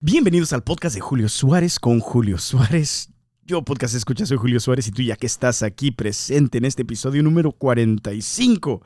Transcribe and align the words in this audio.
Bienvenidos 0.00 0.52
al 0.52 0.62
podcast 0.62 0.94
de 0.94 1.00
Julio 1.00 1.28
Suárez 1.28 1.80
con 1.80 1.98
Julio 1.98 2.38
Suárez. 2.38 3.10
Yo, 3.44 3.64
podcast 3.64 3.96
escucha, 3.96 4.24
soy 4.26 4.36
Julio 4.36 4.60
Suárez 4.60 4.86
y 4.86 4.92
tú 4.92 5.02
ya 5.02 5.16
que 5.16 5.26
estás 5.26 5.64
aquí 5.64 5.90
presente 5.90 6.58
en 6.58 6.66
este 6.66 6.82
episodio 6.82 7.20
número 7.20 7.50
45. 7.50 8.80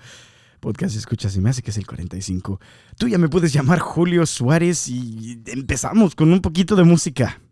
Podcast 0.61 0.96
escucha, 0.96 1.29
si 1.29 1.43
me 1.43 1.51
hace 1.51 1.61
que 1.61 1.71
es 1.71 1.77
el 1.77 1.87
45. 1.87 2.59
Tú 2.96 3.09
ya 3.09 3.19
me 3.19 3.29
puedes 3.29 3.53
llamar 3.53 3.79
Julio 3.79 4.25
Suárez 4.25 4.88
y 4.88 5.38
empezamos 5.48 6.14
con 6.14 6.33
un 6.33 6.40
poquito 6.40 6.77
de 6.77 6.85
música. 6.85 7.42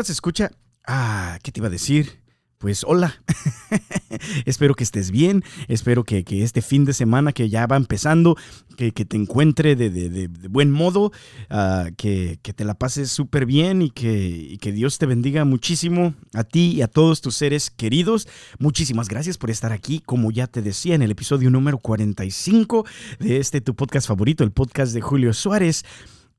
Podcast 0.00 0.12
escucha. 0.12 0.50
Ah, 0.86 1.38
¿qué 1.42 1.52
te 1.52 1.60
iba 1.60 1.66
a 1.66 1.70
decir? 1.70 2.22
Pues 2.56 2.84
hola, 2.84 3.22
espero 4.46 4.74
que 4.74 4.82
estés 4.82 5.10
bien, 5.10 5.44
espero 5.68 6.04
que, 6.04 6.24
este 6.42 6.62
fin 6.62 6.86
de 6.86 6.94
semana 6.94 7.32
que 7.32 7.50
ya 7.50 7.66
va 7.66 7.76
empezando, 7.76 8.34
que, 8.78 8.92
te 8.92 9.16
encuentre 9.18 9.76
de, 9.76 10.28
buen 10.48 10.70
modo, 10.70 11.12
ah, 11.50 11.90
que, 11.98 12.38
te 12.42 12.64
la 12.64 12.72
pases 12.72 13.12
súper 13.12 13.44
bien 13.44 13.82
y 13.82 13.90
que, 13.90 14.56
que 14.62 14.72
Dios 14.72 14.96
te 14.96 15.04
bendiga 15.04 15.44
muchísimo 15.44 16.14
a 16.32 16.44
ti 16.44 16.76
y 16.76 16.80
a 16.80 16.88
todos 16.88 17.20
tus 17.20 17.36
seres 17.36 17.68
queridos. 17.68 18.26
Muchísimas 18.58 19.10
gracias 19.10 19.36
por 19.36 19.50
estar 19.50 19.70
aquí, 19.70 20.00
como 20.00 20.30
ya 20.30 20.46
te 20.46 20.62
decía 20.62 20.94
en 20.94 21.02
el 21.02 21.10
episodio 21.10 21.50
número 21.50 21.76
45 21.76 22.86
de 23.18 23.36
este 23.36 23.60
tu 23.60 23.74
podcast 23.74 24.08
favorito, 24.08 24.44
el 24.44 24.52
podcast 24.52 24.94
de 24.94 25.02
Julio 25.02 25.34
Suárez. 25.34 25.84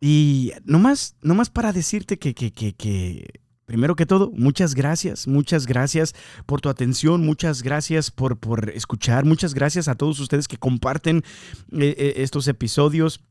Y 0.03 0.51
nomás, 0.65 1.15
nomás 1.21 1.51
para 1.51 1.71
decirte 1.73 2.17
que, 2.17 2.33
que, 2.33 2.51
que, 2.51 2.73
que 2.73 3.40
Primero 3.71 3.95
que 3.95 4.05
todo, 4.05 4.33
muchas 4.35 4.75
gracias, 4.75 5.29
muchas 5.29 5.65
gracias 5.65 6.13
por 6.45 6.59
tu 6.59 6.67
atención, 6.67 7.25
muchas 7.25 7.63
gracias 7.63 8.11
por, 8.11 8.37
por 8.37 8.69
escuchar, 8.71 9.23
muchas 9.23 9.53
gracias 9.53 9.87
a 9.87 9.95
todos 9.95 10.19
ustedes 10.19 10.49
que 10.49 10.57
comparten 10.57 11.23
eh, 11.71 11.95
eh, 11.97 12.13
estos 12.17 12.49
episodios. 12.49 13.21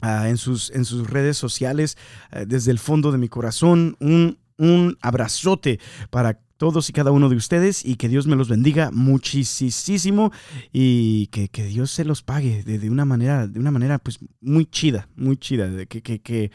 Ah, 0.00 0.30
en, 0.30 0.38
sus, 0.38 0.70
en 0.70 0.86
sus 0.86 1.10
redes 1.10 1.36
sociales, 1.36 1.98
eh, 2.32 2.46
desde 2.48 2.70
el 2.70 2.78
fondo 2.78 3.12
de 3.12 3.18
mi 3.18 3.28
corazón, 3.28 3.94
un, 4.00 4.38
un 4.56 4.96
abrazote 5.02 5.78
para 6.08 6.40
todos 6.56 6.88
y 6.88 6.94
cada 6.94 7.10
uno 7.10 7.28
de 7.28 7.36
ustedes 7.36 7.84
y 7.84 7.96
que 7.96 8.08
Dios 8.08 8.26
me 8.26 8.36
los 8.36 8.48
bendiga 8.48 8.90
muchísimo 8.90 10.32
y 10.72 11.26
que, 11.26 11.48
Dios 11.66 11.90
se 11.90 12.06
los 12.06 12.22
pague 12.22 12.62
de, 12.62 12.88
una 12.88 13.04
manera, 13.04 13.46
de 13.46 13.60
una 13.60 13.70
manera 13.70 13.98
pues 13.98 14.18
muy 14.40 14.64
chida, 14.64 15.08
muy 15.14 15.36
chida, 15.36 15.68
de 15.68 15.86
que, 15.86 16.00
que, 16.00 16.22
que, 16.22 16.50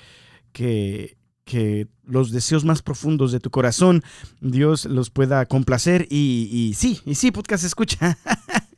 que 0.52 1.19
que 1.50 1.88
los 2.05 2.31
deseos 2.31 2.64
más 2.64 2.83
profundos 2.83 3.31
de 3.31 3.39
tu 3.39 3.50
corazón 3.50 4.03
Dios 4.39 4.86
los 4.86 5.09
pueda 5.09 5.47
complacer 5.47 6.06
y, 6.11 6.73
sí, 6.78 7.00
y 7.06 7.16
sí, 7.16 7.31
podcast 7.31 7.64
escucha. 7.64 8.19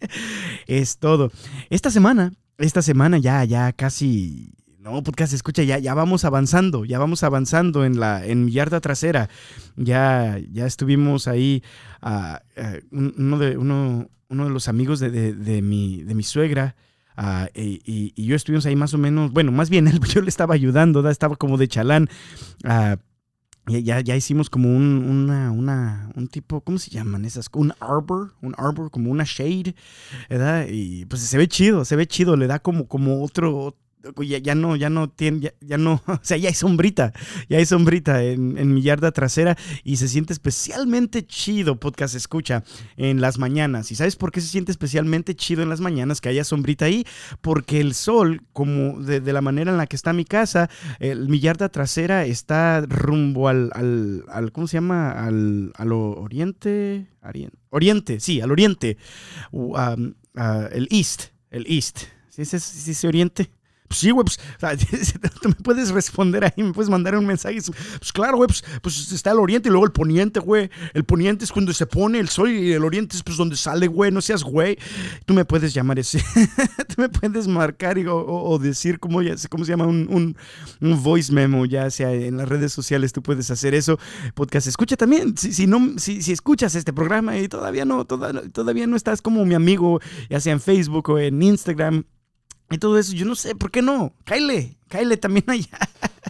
es 0.68 0.98
todo. 0.98 1.32
Esta 1.70 1.92
semana, 1.92 2.32
esta 2.58 2.82
semana 2.82 3.18
ya, 3.18 3.44
ya 3.44 3.74
casi, 3.74 4.54
no, 4.80 5.04
podcast 5.04 5.34
escucha, 5.34 5.64
ya, 5.64 5.80
ya 5.80 5.94
vamos 5.94 6.24
avanzando, 6.24 6.86
ya 6.86 6.98
vamos 6.98 7.24
avanzando 7.24 7.84
en 7.84 8.00
la, 8.00 8.26
en 8.26 8.46
mi 8.46 8.54
yarda 8.54 8.80
trasera. 8.80 9.30
Ya, 9.76 10.40
ya 10.50 10.66
estuvimos 10.66 11.28
ahí, 11.28 11.64
ah, 12.02 12.42
ah, 12.56 12.76
uno, 12.92 13.38
de, 13.38 13.58
uno, 13.58 14.10
uno 14.30 14.44
de 14.46 14.50
los 14.50 14.70
amigos 14.70 15.02
de, 15.02 15.34
de, 15.34 15.62
mi, 15.62 16.04
de 16.04 16.16
mi 16.16 16.24
suegra, 16.24 16.78
Ah, 17.18 17.50
y, 17.54 18.14
yo 18.24 18.36
estuvimos 18.36 18.66
ahí 18.66 18.76
más 18.76 18.94
o 18.94 18.98
menos, 18.98 19.32
bueno, 19.32 19.52
más 19.52 19.70
bien 19.70 19.88
él, 19.90 20.00
yo 20.00 20.22
le 20.22 20.30
estaba 20.30 20.54
ayudando, 20.54 21.08
estaba 21.10 21.36
como 21.36 21.58
de 21.58 21.68
chalán. 21.68 22.10
Uh, 22.64 22.98
ya, 23.68 24.02
ya 24.02 24.16
hicimos 24.16 24.50
como 24.50 24.76
un, 24.76 25.04
una, 25.04 25.52
una, 25.52 26.12
un 26.16 26.28
tipo, 26.28 26.62
¿cómo 26.62 26.80
se 26.80 26.90
llaman 26.90 27.26
esas? 27.26 27.48
Un 27.54 27.74
arbor, 27.80 28.34
un 28.42 28.56
arbor, 28.58 28.90
como 28.90 29.12
una 29.12 29.24
shade, 29.26 29.76
¿verdad? 30.30 30.66
Y 30.68 31.06
pues 31.06 31.22
se 31.22 31.38
ve 31.38 31.48
chido, 31.48 31.86
se 31.86 31.96
ve 31.96 32.08
chido, 32.08 32.36
le 32.36 32.48
da 32.48 32.60
como, 32.60 32.88
como 32.88 33.24
otro, 33.24 33.78
ya, 34.22 34.56
no, 34.56 34.76
ya 34.76 34.90
no 34.90 35.10
tiene, 35.10 35.54
ya, 35.62 35.78
no, 35.78 36.02
o 36.08 36.20
sea, 36.22 36.38
ya 36.38 36.50
hay 36.50 36.56
sombrita, 36.56 37.14
ya 37.50 37.58
hay 37.58 37.66
sombrita 37.66 38.24
en, 38.24 38.74
mi 38.74 38.82
yarda 38.82 39.12
trasera 39.12 39.58
y 39.84 39.98
se 39.98 40.08
siente 40.08 40.34
especialmente 40.34 41.26
chido, 41.26 41.80
podcast 41.80 42.16
escucha, 42.16 42.64
en 42.98 43.22
las 43.22 43.38
mañanas. 43.38 43.92
¿Y 43.92 43.96
sabes 43.96 44.16
por 44.16 44.32
qué 44.32 44.42
se 44.42 44.48
siente 44.48 44.72
especialmente 44.72 45.36
chido 45.36 45.64
en 45.64 45.70
las 45.70 45.82
mañanas 45.82 46.22
que 46.22 46.30
haya 46.30 46.44
sombrita 46.44 46.86
ahí? 46.86 47.06
Porque 47.42 47.82
el 47.82 47.94
sol, 47.94 48.42
como 48.54 49.02
de, 49.02 49.22
la 49.32 49.42
manera 49.42 49.72
en 49.72 49.78
la 49.78 49.88
que 49.88 49.96
está 49.96 50.14
mi 50.14 50.26
casa, 50.26 50.70
mi 51.00 51.40
yarda 51.40 51.70
trasera 51.70 52.26
está 52.26 52.82
rumbo 52.82 53.48
al, 53.48 53.72
al, 53.74 54.52
¿cómo 54.52 54.68
se 54.68 54.78
llama? 54.78 55.12
Al, 55.12 55.72
al 55.76 55.92
oriente, 55.92 57.08
oriente, 57.70 58.20
sí, 58.20 58.42
al 58.42 58.52
oriente, 58.52 58.98
um, 59.52 60.14
el 60.72 60.88
east, 60.92 61.30
el 61.50 61.66
east. 61.68 62.00
¿Sí, 62.30 62.46
sí, 62.46 63.08
oriente? 63.08 63.52
Pues 63.92 64.00
sí, 64.00 64.12
güey, 64.12 64.24
pues, 64.24 64.40
tú 65.42 65.50
me 65.50 65.56
puedes 65.56 65.90
responder 65.90 66.46
ahí, 66.46 66.64
me 66.64 66.72
puedes 66.72 66.90
mandar 66.90 67.14
un 67.18 67.26
mensaje. 67.26 67.58
Pues 68.00 68.14
claro, 68.14 68.38
güey, 68.38 68.48
pues, 68.48 68.64
pues, 68.82 69.12
está 69.12 69.32
el 69.32 69.40
oriente 69.40 69.68
y 69.68 69.72
luego 69.72 69.86
el 69.86 69.92
poniente, 69.92 70.40
güey. 70.40 70.70
El 70.94 71.04
poniente 71.04 71.44
es 71.44 71.52
cuando 71.52 71.74
se 71.74 71.86
pone 71.86 72.18
el 72.18 72.30
sol 72.30 72.50
y 72.52 72.72
el 72.72 72.86
oriente 72.86 73.18
es 73.18 73.22
pues 73.22 73.36
donde 73.36 73.58
sale, 73.58 73.88
güey. 73.88 74.10
No 74.10 74.22
seas 74.22 74.44
güey. 74.46 74.78
Tú 75.26 75.34
me 75.34 75.44
puedes 75.44 75.74
llamar 75.74 76.00
ese. 76.00 76.20
tú 76.88 77.02
me 77.02 77.10
puedes 77.10 77.50
marcar 77.50 77.98
y, 77.98 78.06
o, 78.08 78.58
decir 78.60 78.98
cómo, 78.98 79.20
cómo 79.50 79.66
se 79.66 79.72
llama 79.72 79.88
un, 79.88 80.38
un, 80.80 81.04
voice 81.04 81.34
memo, 81.34 81.66
ya 81.66 81.90
sea 81.90 82.14
en 82.14 82.38
las 82.38 82.48
redes 82.48 82.72
sociales, 82.72 83.12
tú 83.12 83.22
puedes 83.22 83.52
hacer 83.52 83.74
eso. 83.74 84.00
Podcast, 84.36 84.68
escucha 84.68 84.96
también. 84.96 85.36
Si, 85.38 85.68
no, 85.68 85.98
si, 85.98 86.32
escuchas 86.32 86.76
este 86.76 86.94
programa 86.94 87.38
y 87.38 87.50
todavía 87.50 87.84
no, 87.84 88.06
todavía 88.06 88.88
no 88.88 88.96
estás 88.96 89.22
como 89.22 89.44
mi 89.44 89.54
amigo, 89.54 90.00
ya 90.30 90.40
sea 90.40 90.54
en 90.54 90.62
Facebook 90.62 91.10
o 91.10 91.20
en 91.20 91.44
Instagram 91.44 92.06
y 92.72 92.78
todo 92.78 92.98
eso, 92.98 93.14
yo 93.14 93.26
no 93.26 93.36
sé, 93.36 93.54
¿por 93.54 93.70
qué 93.70 93.82
no? 93.82 94.14
Cáile, 94.24 94.78
cáile 94.88 95.18
también 95.18 95.44
allá. 95.50 95.78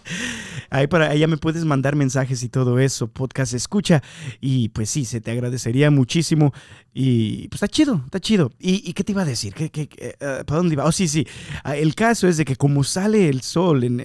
Ahí 0.71 0.87
para 0.87 1.09
allá 1.09 1.27
me 1.27 1.37
puedes 1.37 1.65
mandar 1.65 1.95
mensajes 1.95 2.41
y 2.43 2.49
todo 2.49 2.79
eso, 2.79 3.07
podcast 3.07 3.53
escucha. 3.53 4.01
Y 4.39 4.69
pues 4.69 4.89
sí, 4.89 5.05
se 5.05 5.21
te 5.21 5.29
agradecería 5.31 5.91
muchísimo. 5.91 6.51
Y 6.93 7.47
pues 7.49 7.61
está 7.61 7.67
chido, 7.67 8.01
está 8.05 8.19
chido. 8.19 8.51
¿Y, 8.57 8.93
qué 8.93 9.03
te 9.03 9.11
iba 9.11 9.21
a 9.21 9.25
decir? 9.25 9.53
¿Qué, 9.53 9.69
qué, 9.69 9.87
eh, 9.97 10.15
¿Para 10.19 10.57
dónde 10.57 10.73
iba? 10.73 10.85
Oh, 10.85 10.91
sí, 10.91 11.07
sí. 11.07 11.27
Ah, 11.63 11.77
el 11.77 11.93
caso 11.93 12.27
es 12.27 12.37
de 12.37 12.45
que 12.45 12.55
como 12.55 12.83
sale 12.83 13.29
el 13.29 13.41
sol 13.41 13.83
en, 13.83 13.99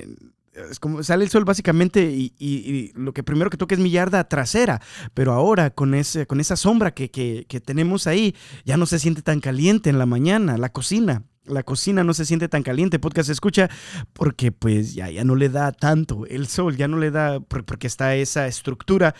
es 0.70 0.78
como 0.78 1.02
sale 1.02 1.24
el 1.24 1.30
sol 1.30 1.44
básicamente 1.44 2.02
y, 2.02 2.92
lo 2.94 3.12
que 3.12 3.22
primero 3.22 3.48
que 3.48 3.56
toca 3.56 3.74
es 3.74 3.80
mi 3.80 3.90
yarda 3.90 4.28
trasera, 4.28 4.80
pero 5.14 5.32
ahora 5.32 5.70
con, 5.70 5.94
ese, 5.94 6.26
con 6.26 6.40
esa 6.40 6.56
sombra 6.56 6.92
que, 6.92 7.10
que, 7.10 7.46
que, 7.48 7.60
tenemos 7.60 8.06
ahí 8.06 8.34
ya 8.64 8.76
no 8.76 8.86
se 8.86 8.98
siente 8.98 9.22
tan 9.22 9.40
caliente 9.40 9.90
en 9.90 9.98
la 9.98 10.06
mañana, 10.06 10.58
la 10.58 10.70
cocina 10.70 11.22
la 11.46 11.62
cocina 11.62 12.04
no 12.04 12.14
se 12.14 12.24
siente 12.24 12.48
tan 12.48 12.62
caliente, 12.62 12.98
podcast 12.98 13.30
escucha, 13.30 13.70
porque 14.12 14.52
pues 14.52 14.94
ya, 14.94 15.10
ya 15.10 15.24
no 15.24 15.34
le 15.34 15.48
da 15.48 15.72
tanto 15.72 16.26
el 16.26 16.46
sol, 16.46 16.76
ya 16.76 16.88
no 16.88 16.98
le 16.98 17.10
da, 17.10 17.40
porque 17.40 17.86
está 17.86 18.14
esa 18.14 18.46
estructura. 18.46 19.14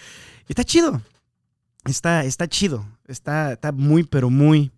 Está 0.49 0.65
chido, 0.65 1.01
está, 1.85 2.25
está 2.25 2.49
chido, 2.49 2.87
está, 3.07 3.53
está 3.53 3.73
muy, 3.73 4.05
pero 4.05 4.31
muy, 4.31 4.71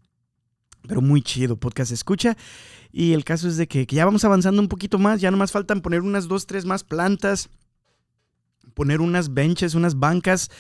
pero 0.87 1.01
muy 1.01 1.23
chido, 1.23 1.57
podcast 1.57 1.93
escucha. 1.93 2.37
Y 2.91 3.13
el 3.13 3.25
caso 3.25 3.49
es 3.49 3.57
de 3.57 3.69
que, 3.69 3.87
que 3.87 3.97
ya 3.97 4.05
vamos 4.05 4.25
avanzando 4.25 4.63
un 4.63 4.69
poquito 4.69 4.99
más, 4.99 5.21
ya 5.21 5.31
nomás 5.31 5.53
faltan 5.53 5.81
poner 5.81 6.01
unas 6.01 6.29
dos, 6.29 6.47
tres 6.47 6.65
más 6.65 6.85
plantas, 6.85 7.51
poner 8.75 9.01
unas 9.01 9.35
benches, 9.35 9.75
unas 9.75 9.99
bancas 9.99 10.51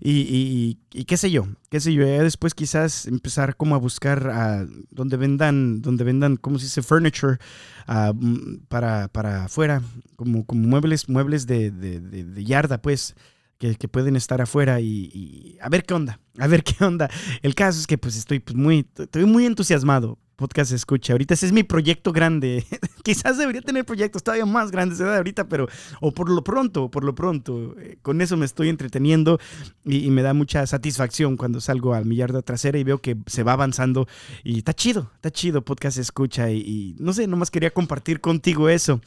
y, 0.00 0.78
qué 1.06 1.16
sé 1.16 1.30
yo, 1.30 1.46
qué 1.68 1.78
sé 1.78 1.92
yo, 1.92 2.06
después 2.06 2.54
quizás 2.54 3.06
empezar 3.06 3.56
como 3.56 3.74
a 3.74 3.78
buscar 3.78 4.30
a 4.30 4.66
donde 4.90 5.16
vendan, 5.16 5.82
donde 5.82 6.04
vendan, 6.04 6.36
¿cómo 6.36 6.58
se 6.58 6.64
dice? 6.64 6.82
Furniture 6.82 7.38
mm, 7.86 8.64
para, 8.68 9.08
para 9.08 9.44
afuera, 9.44 9.82
como, 10.16 10.46
como 10.46 10.66
muebles, 10.66 11.08
muebles 11.08 11.46
de, 11.46 11.70
de, 11.70 12.44
yarda, 12.44 12.80
pues. 12.80 13.14
Que, 13.58 13.74
pueden 13.88 14.16
estar 14.16 14.40
afuera 14.40 14.80
y, 14.80 15.58
a 15.60 15.68
ver 15.68 15.84
qué 15.84 15.92
onda, 15.92 16.18
a 16.38 16.46
ver 16.46 16.64
qué 16.64 16.82
onda. 16.82 17.10
El 17.42 17.54
caso 17.54 17.78
es 17.78 17.86
que 17.86 17.98
pues 17.98 18.16
estoy 18.16 18.40
pues, 18.40 18.56
muy, 18.56 18.86
estoy 18.96 19.26
muy 19.26 19.44
entusiasmado 19.44 20.18
podcast 20.40 20.72
escucha. 20.72 21.12
Ahorita 21.12 21.34
ese 21.34 21.44
es 21.44 21.52
mi 21.52 21.64
proyecto 21.64 22.12
grande. 22.12 22.64
Quizás 23.04 23.36
debería 23.36 23.60
tener 23.60 23.84
proyectos 23.84 24.22
todavía 24.22 24.46
más 24.46 24.70
grandes 24.70 24.96
de 24.96 25.04
ahorita, 25.04 25.48
pero 25.48 25.68
o 26.00 26.12
por 26.12 26.30
lo 26.30 26.42
pronto, 26.42 26.90
por 26.90 27.04
lo 27.04 27.14
pronto, 27.14 27.76
eh, 27.78 27.98
con 28.00 28.22
eso 28.22 28.38
me 28.38 28.46
estoy 28.46 28.70
entreteniendo 28.70 29.38
y, 29.84 30.10
me 30.10 30.22
da 30.22 30.32
mucha 30.32 30.66
satisfacción 30.66 31.36
cuando 31.36 31.60
salgo 31.60 31.92
al 31.92 32.06
mi 32.06 32.16
yarda 32.16 32.40
trasera 32.40 32.78
y 32.78 32.84
veo 32.84 32.98
que 32.98 33.18
se 33.26 33.42
va 33.42 33.52
avanzando 33.52 34.08
y 34.42 34.58
está 34.58 34.72
chido, 34.72 35.10
está 35.14 35.30
chido 35.30 35.62
podcast 35.62 35.98
escucha 35.98 36.50
y, 36.50 36.96
no 36.98 37.12
sé, 37.12 37.26
nomás 37.26 37.50
quería 37.50 37.70
compartir 37.70 38.22
contigo 38.22 38.70
eso. 38.70 39.02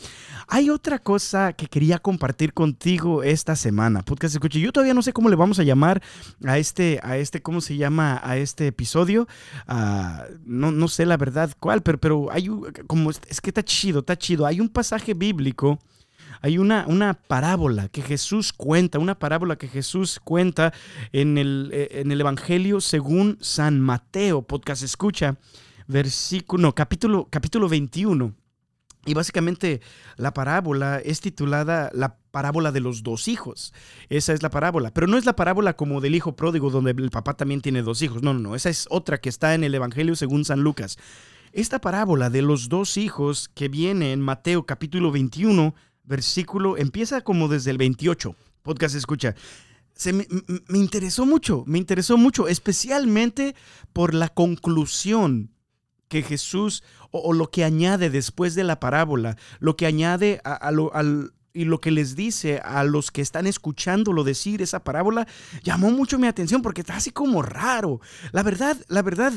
Hay 0.47 0.69
otra 0.69 0.99
cosa 0.99 1.53
que 1.53 1.65
quería 1.65 1.97
compartir 1.97 2.53
contigo 2.53 3.23
esta 3.23 3.55
semana, 3.55 4.03
podcast 4.03 4.35
escucha. 4.35 4.59
Yo 4.59 4.71
todavía 4.71 4.93
no 4.93 5.01
sé 5.01 5.13
cómo 5.13 5.29
le 5.29 5.35
vamos 5.35 5.57
a 5.57 5.63
llamar 5.63 6.03
a 6.45 6.59
este, 6.59 6.99
a 7.01 7.17
este, 7.17 7.41
¿cómo 7.41 7.59
se 7.59 7.75
llama? 7.75 8.21
A 8.23 8.37
este 8.37 8.67
episodio. 8.67 9.27
Ah, 9.67 10.25
no, 10.45 10.71
no 10.71 10.87
sé 10.87 11.07
la 11.07 11.17
verdad 11.25 11.51
cuál, 11.59 11.81
pero, 11.81 11.97
pero 11.97 12.31
hay 12.31 12.49
como 12.87 13.09
es 13.11 13.41
que 13.41 13.49
está 13.49 13.63
chido, 13.63 13.99
está 13.99 14.17
chido. 14.17 14.45
Hay 14.45 14.59
un 14.59 14.69
pasaje 14.69 15.13
bíblico 15.13 15.79
hay 16.43 16.57
una, 16.57 16.85
una 16.89 17.13
parábola 17.13 17.87
que 17.87 18.01
Jesús 18.01 18.51
cuenta, 18.51 18.99
una 18.99 19.17
parábola 19.17 19.55
que 19.55 19.69
Jesús 19.69 20.19
cuenta 20.21 20.73
en 21.13 21.37
el, 21.37 21.69
eh, 21.71 22.01
en 22.01 22.11
el 22.11 22.19
Evangelio 22.19 22.81
según 22.81 23.37
San 23.39 23.79
Mateo, 23.79 24.41
podcast 24.41 24.83
escucha, 24.83 25.37
versículo, 25.87 26.61
no, 26.61 26.75
capítulo, 26.75 27.29
capítulo 27.31 27.69
21. 27.69 28.35
Y 29.05 29.13
básicamente 29.13 29.81
la 30.15 30.33
parábola 30.33 30.99
es 30.99 31.19
titulada 31.19 31.89
la 31.93 32.17
parábola 32.31 32.71
de 32.71 32.79
los 32.79 33.03
dos 33.03 33.27
hijos. 33.27 33.73
Esa 34.09 34.33
es 34.33 34.41
la 34.41 34.49
parábola. 34.49 34.93
Pero 34.93 35.07
no 35.07 35.17
es 35.17 35.25
la 35.25 35.35
parábola 35.35 35.75
como 35.75 35.99
del 35.99 36.15
hijo 36.15 36.35
pródigo 36.35 36.69
donde 36.69 36.91
el 36.91 37.11
papá 37.11 37.35
también 37.35 37.61
tiene 37.61 37.81
dos 37.81 38.01
hijos. 38.01 38.23
No, 38.23 38.33
no, 38.33 38.39
no. 38.39 38.55
Esa 38.55 38.69
es 38.69 38.87
otra 38.89 39.19
que 39.19 39.29
está 39.29 39.55
en 39.55 39.63
el 39.63 39.75
Evangelio 39.75 40.15
según 40.15 40.45
San 40.45 40.61
Lucas. 40.61 40.97
Esta 41.51 41.79
parábola 41.79 42.29
de 42.29 42.41
los 42.41 42.69
dos 42.69 42.97
hijos 42.97 43.49
que 43.53 43.67
viene 43.67 44.13
en 44.13 44.21
Mateo 44.21 44.65
capítulo 44.65 45.11
21, 45.11 45.75
versículo, 46.03 46.77
empieza 46.77 47.21
como 47.21 47.49
desde 47.49 47.71
el 47.71 47.77
28. 47.77 48.35
Podcast 48.63 48.95
escucha. 48.95 49.35
Se 49.93 50.13
me, 50.13 50.25
me 50.67 50.79
interesó 50.79 51.25
mucho, 51.25 51.63
me 51.67 51.77
interesó 51.77 52.17
mucho, 52.17 52.47
especialmente 52.47 53.53
por 53.91 54.15
la 54.15 54.29
conclusión 54.29 55.51
que 56.07 56.21
Jesús 56.21 56.83
o, 57.13 57.31
lo 57.31 57.51
que 57.51 57.63
añade 57.63 58.09
después 58.09 58.55
de 58.55 58.63
la 58.63 58.79
parábola, 58.79 59.37
lo 59.59 59.77
que 59.77 59.85
añade 59.85 60.41
a, 60.43 60.71
lo, 60.71 60.93
al, 60.95 61.31
y 61.53 61.65
lo 61.65 61.79
que 61.79 61.91
les 61.91 62.15
dice 62.15 62.59
a 62.59 62.83
los 62.83 63.11
que 63.11 63.21
están 63.21 63.45
escuchándolo 63.45 64.23
decir 64.23 64.61
esa 64.61 64.83
parábola, 64.83 65.27
llamó 65.63 65.91
mucho 65.91 66.17
mi 66.17 66.27
atención 66.27 66.61
porque 66.63 66.81
está 66.81 66.95
así 66.95 67.11
como 67.11 67.43
raro. 67.43 68.01
La 68.31 68.41
verdad, 68.41 68.77
la 68.87 69.03
verdad, 69.03 69.33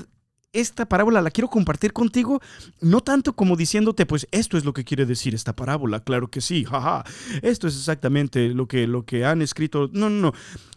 esta 0.61 0.87
parábola 0.87 1.23
la 1.23 1.31
quiero 1.31 1.49
compartir 1.49 1.93
contigo, 1.93 2.41
no 2.81 3.00
tanto 3.00 3.35
como 3.35 3.56
diciéndote, 3.56 4.06
pues 4.06 4.26
esto 4.31 4.56
es 4.56 4.64
lo 4.64 4.73
que 4.73 4.85
quiere 4.85 5.06
decir 5.06 5.35
esta 5.35 5.55
parábola, 5.55 6.00
claro 6.00 6.29
que 6.29 6.41
sí, 6.41 6.64
jaja, 6.64 7.05
esto 7.43 7.69
es 7.69 7.76
exactamente 7.76 8.49
lo 8.49 8.67
que, 8.67 8.87
lo 8.87 9.05
que 9.05 9.25
han 9.25 9.43
escrito, 9.43 9.91
no, 9.93 10.11
no, 10.11 10.20
no, 10.20 10.32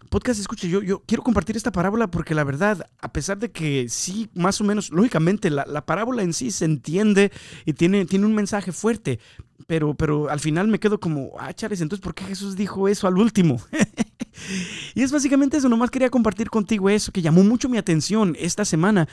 podcast 0.09 0.39
escucha, 0.39 0.67
yo, 0.67 0.81
yo 0.81 1.03
quiero 1.05 1.23
compartir 1.23 1.55
esta 1.55 1.71
parábola 1.71 2.09
porque 2.09 2.35
la 2.35 2.43
verdad, 2.43 2.85
a 2.99 3.13
pesar 3.13 3.37
de 3.37 3.51
que 3.51 3.87
sí, 3.89 4.29
más 4.33 4.59
o 4.59 4.63
menos, 4.63 4.89
lógicamente, 4.89 5.49
la, 5.49 5.85
parábola 5.85 6.23
en 6.23 6.33
sí 6.33 6.51
se 6.51 6.65
entiende 6.65 7.31
y 7.65 7.73
tiene, 7.73 8.05
tiene 8.05 8.25
un 8.25 8.35
mensaje 8.35 8.71
fuerte, 8.71 9.19
pero, 9.67 9.93
pero 9.93 10.29
al 10.29 10.39
final 10.39 10.67
me 10.67 10.79
quedo 10.79 10.99
como, 10.99 11.31
ah, 11.39 11.53
Chávez, 11.53 11.81
entonces, 11.81 12.03
¿por 12.03 12.15
qué 12.15 12.25
Jesús 12.25 12.55
dijo 12.55 12.87
eso 12.87 13.07
al 13.07 13.17
último? 13.17 13.61
y 14.95 15.03
es 15.03 15.11
básicamente 15.11 15.57
eso, 15.57 15.69
nomás 15.69 15.91
quería 15.91 16.09
compartir 16.09 16.49
contigo 16.49 16.89
eso, 16.89 17.11
que 17.11 17.21
llamó 17.21 17.43
mucho 17.43 17.69
mi 17.69 17.77
atención 17.77 18.35
esta 18.39 18.65
semana. 18.65 19.07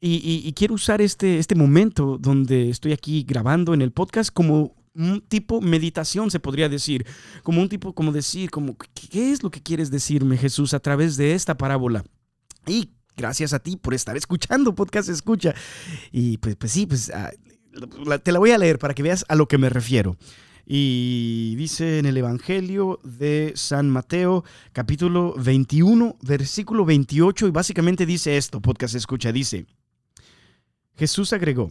Y, 0.00 0.52
quiero 0.52 0.74
usar 0.74 1.00
este, 1.00 1.38
este 1.38 1.56
momento 1.56 2.18
donde 2.18 2.70
estoy 2.70 2.92
aquí 2.92 3.24
grabando 3.26 3.74
en 3.74 3.82
el 3.82 3.90
podcast 3.90 4.30
como 4.32 4.76
un 4.94 5.20
tipo 5.20 5.60
meditación, 5.60 6.30
se 6.30 6.40
podría 6.40 6.68
decir, 6.68 7.04
como 7.42 7.60
un 7.60 7.68
tipo, 7.68 7.92
como 7.92 8.12
decir, 8.12 8.50
como, 8.50 8.76
¿qué 9.10 9.32
es 9.32 9.42
lo 9.42 9.50
que 9.50 9.62
quieres 9.62 9.90
decirme, 9.90 10.36
Jesús, 10.36 10.74
a 10.74 10.80
través 10.80 11.16
de 11.16 11.34
esta 11.34 11.56
parábola? 11.56 12.04
Y 12.66 12.90
gracias 13.16 13.52
a 13.52 13.58
ti 13.58 13.76
por 13.76 13.94
estar 13.94 14.16
escuchando 14.16 14.74
Podcast 14.74 15.08
Escucha. 15.08 15.54
Y 16.12 16.38
pues, 16.38 16.56
pues 16.56 16.72
sí, 16.72 16.86
pues 16.86 17.10
ah, 17.10 17.30
te 18.22 18.32
la 18.32 18.38
voy 18.38 18.52
a 18.52 18.58
leer 18.58 18.78
para 18.78 18.94
que 18.94 19.02
veas 19.02 19.24
a 19.28 19.34
lo 19.34 19.48
que 19.48 19.58
me 19.58 19.68
refiero. 19.68 20.16
Y 20.70 21.54
dice 21.56 21.98
en 21.98 22.06
el 22.06 22.16
Evangelio 22.18 23.00
de 23.02 23.52
San 23.56 23.88
Mateo, 23.88 24.44
capítulo 24.72 25.34
21, 25.38 26.16
versículo 26.20 26.84
28, 26.84 27.48
y 27.48 27.50
básicamente 27.50 28.04
dice 28.04 28.36
esto, 28.36 28.60
podcast 28.60 28.94
escucha, 28.94 29.32
dice, 29.32 29.66
Jesús 30.98 31.32
agregó, 31.32 31.70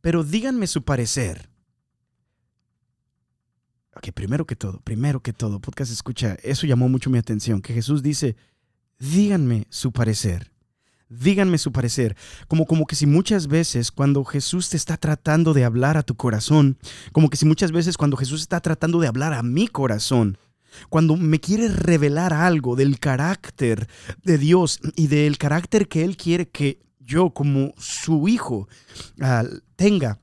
pero 0.00 0.24
díganme 0.24 0.66
su 0.66 0.82
parecer. 0.82 1.50
Ok, 3.94 4.12
primero 4.14 4.46
que 4.46 4.56
todo, 4.56 4.80
primero 4.80 5.20
que 5.20 5.34
todo, 5.34 5.60
podcast 5.60 5.92
escucha, 5.92 6.38
eso 6.42 6.66
llamó 6.66 6.88
mucho 6.88 7.10
mi 7.10 7.18
atención, 7.18 7.60
que 7.60 7.74
Jesús 7.74 8.02
dice, 8.02 8.36
díganme 8.98 9.66
su 9.68 9.92
parecer. 9.92 10.50
Díganme 11.10 11.58
su 11.58 11.72
parecer. 11.72 12.16
Como, 12.46 12.66
como 12.66 12.86
que 12.86 12.94
si 12.94 13.04
muchas 13.04 13.48
veces 13.48 13.90
cuando 13.90 14.24
Jesús 14.24 14.70
te 14.70 14.76
está 14.76 14.96
tratando 14.96 15.52
de 15.52 15.64
hablar 15.64 15.96
a 15.96 16.04
tu 16.04 16.14
corazón, 16.14 16.78
como 17.10 17.28
que 17.28 17.36
si 17.36 17.44
muchas 17.44 17.72
veces 17.72 17.96
cuando 17.96 18.16
Jesús 18.16 18.42
está 18.42 18.60
tratando 18.60 19.00
de 19.00 19.08
hablar 19.08 19.34
a 19.34 19.42
mi 19.42 19.66
corazón, 19.66 20.38
cuando 20.88 21.16
me 21.16 21.40
quiere 21.40 21.68
revelar 21.68 22.32
algo 22.32 22.76
del 22.76 23.00
carácter 23.00 23.88
de 24.22 24.38
Dios 24.38 24.78
y 24.94 25.08
del 25.08 25.36
carácter 25.36 25.88
que 25.88 26.04
Él 26.04 26.16
quiere 26.16 26.48
que 26.48 26.78
yo 27.10 27.30
como 27.30 27.74
su 27.76 28.28
hijo 28.28 28.68
ah, 29.20 29.44
tenga. 29.76 30.20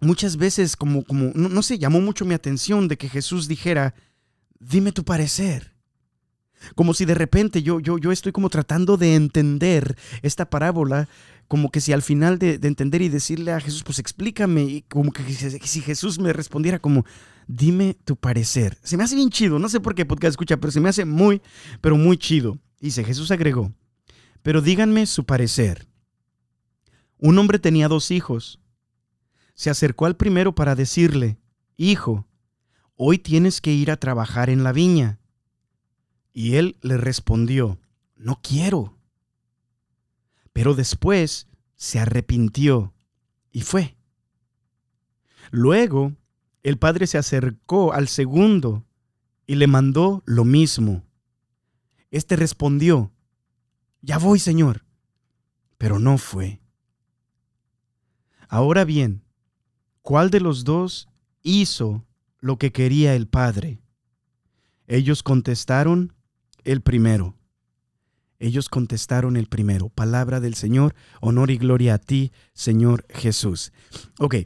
Muchas 0.00 0.36
veces 0.36 0.76
como, 0.76 1.04
como 1.04 1.30
no, 1.34 1.62
sé, 1.62 1.78
llamó 1.78 2.00
mucho 2.00 2.24
mi 2.24 2.34
atención 2.34 2.88
de 2.88 2.96
que 2.96 3.08
Jesús 3.08 3.46
dijera, 3.46 3.94
dime 4.58 4.90
tu 4.92 5.04
parecer. 5.04 5.74
Como 6.74 6.94
si 6.94 7.04
de 7.04 7.14
repente 7.14 7.62
yo, 7.62 7.78
yo, 7.78 7.98
yo 7.98 8.10
estoy 8.10 8.32
como 8.32 8.48
tratando 8.48 8.96
de 8.96 9.14
entender 9.14 9.96
esta 10.22 10.48
parábola, 10.48 11.08
como 11.46 11.70
que 11.70 11.82
si 11.82 11.92
al 11.92 12.00
final 12.00 12.38
de, 12.38 12.58
entender 12.62 13.02
y 13.02 13.10
decirle 13.10 13.52
a 13.52 13.60
Jesús, 13.60 13.82
pues 13.82 13.98
explícame, 13.98 14.62
y 14.62 14.82
como 14.82 15.12
que 15.12 15.22
si, 15.22 15.80
Jesús 15.82 16.18
me 16.18 16.32
respondiera 16.32 16.78
como, 16.78 17.04
dime 17.46 17.96
tu 18.04 18.16
parecer. 18.16 18.78
Se 18.82 18.96
me 18.96 19.04
hace 19.04 19.14
bien 19.14 19.28
chido, 19.28 19.58
no 19.58 19.68
sé 19.68 19.80
por 19.80 19.94
qué 19.94 20.06
podcast 20.06 20.32
escucha, 20.32 20.56
pero 20.56 20.70
se 20.70 20.80
me 20.80 20.88
hace 20.88 21.04
muy, 21.04 21.42
pero 21.82 21.96
muy 21.96 22.16
chido. 22.16 22.58
Dice, 22.80 23.04
Jesús 23.04 23.30
agregó, 23.30 23.72
pero 24.42 24.62
díganme 24.62 25.04
su 25.06 25.24
parecer. 25.24 25.86
Un 27.18 27.38
hombre 27.38 27.58
tenía 27.58 27.88
dos 27.88 28.10
hijos. 28.10 28.60
Se 29.54 29.70
acercó 29.70 30.06
al 30.06 30.16
primero 30.16 30.54
para 30.54 30.74
decirle, 30.74 31.38
Hijo, 31.76 32.26
hoy 32.96 33.18
tienes 33.18 33.60
que 33.60 33.72
ir 33.72 33.90
a 33.90 33.96
trabajar 33.96 34.50
en 34.50 34.64
la 34.64 34.72
viña. 34.72 35.20
Y 36.32 36.56
él 36.56 36.76
le 36.82 36.96
respondió, 36.96 37.78
No 38.16 38.40
quiero. 38.42 38.98
Pero 40.52 40.74
después 40.74 41.48
se 41.76 41.98
arrepintió 41.98 42.94
y 43.50 43.62
fue. 43.62 43.96
Luego, 45.50 46.14
el 46.62 46.78
padre 46.78 47.06
se 47.06 47.18
acercó 47.18 47.92
al 47.92 48.08
segundo 48.08 48.84
y 49.46 49.56
le 49.56 49.66
mandó 49.66 50.22
lo 50.26 50.44
mismo. 50.44 51.04
Este 52.10 52.36
respondió, 52.36 53.12
Ya 54.00 54.18
voy, 54.18 54.38
señor. 54.38 54.84
Pero 55.78 55.98
no 55.98 56.18
fue. 56.18 56.63
Ahora 58.48 58.84
bien, 58.84 59.22
¿cuál 60.02 60.30
de 60.30 60.40
los 60.40 60.64
dos 60.64 61.08
hizo 61.42 62.04
lo 62.40 62.58
que 62.58 62.72
quería 62.72 63.14
el 63.14 63.26
Padre? 63.26 63.80
Ellos 64.86 65.22
contestaron, 65.22 66.12
el 66.64 66.80
primero. 66.82 67.36
Ellos 68.38 68.68
contestaron 68.68 69.36
el 69.36 69.46
primero. 69.46 69.88
Palabra 69.88 70.40
del 70.40 70.54
Señor, 70.54 70.94
honor 71.20 71.50
y 71.50 71.56
gloria 71.56 71.94
a 71.94 71.98
ti, 71.98 72.32
Señor 72.52 73.06
Jesús. 73.08 73.72
Ok, 74.18 74.36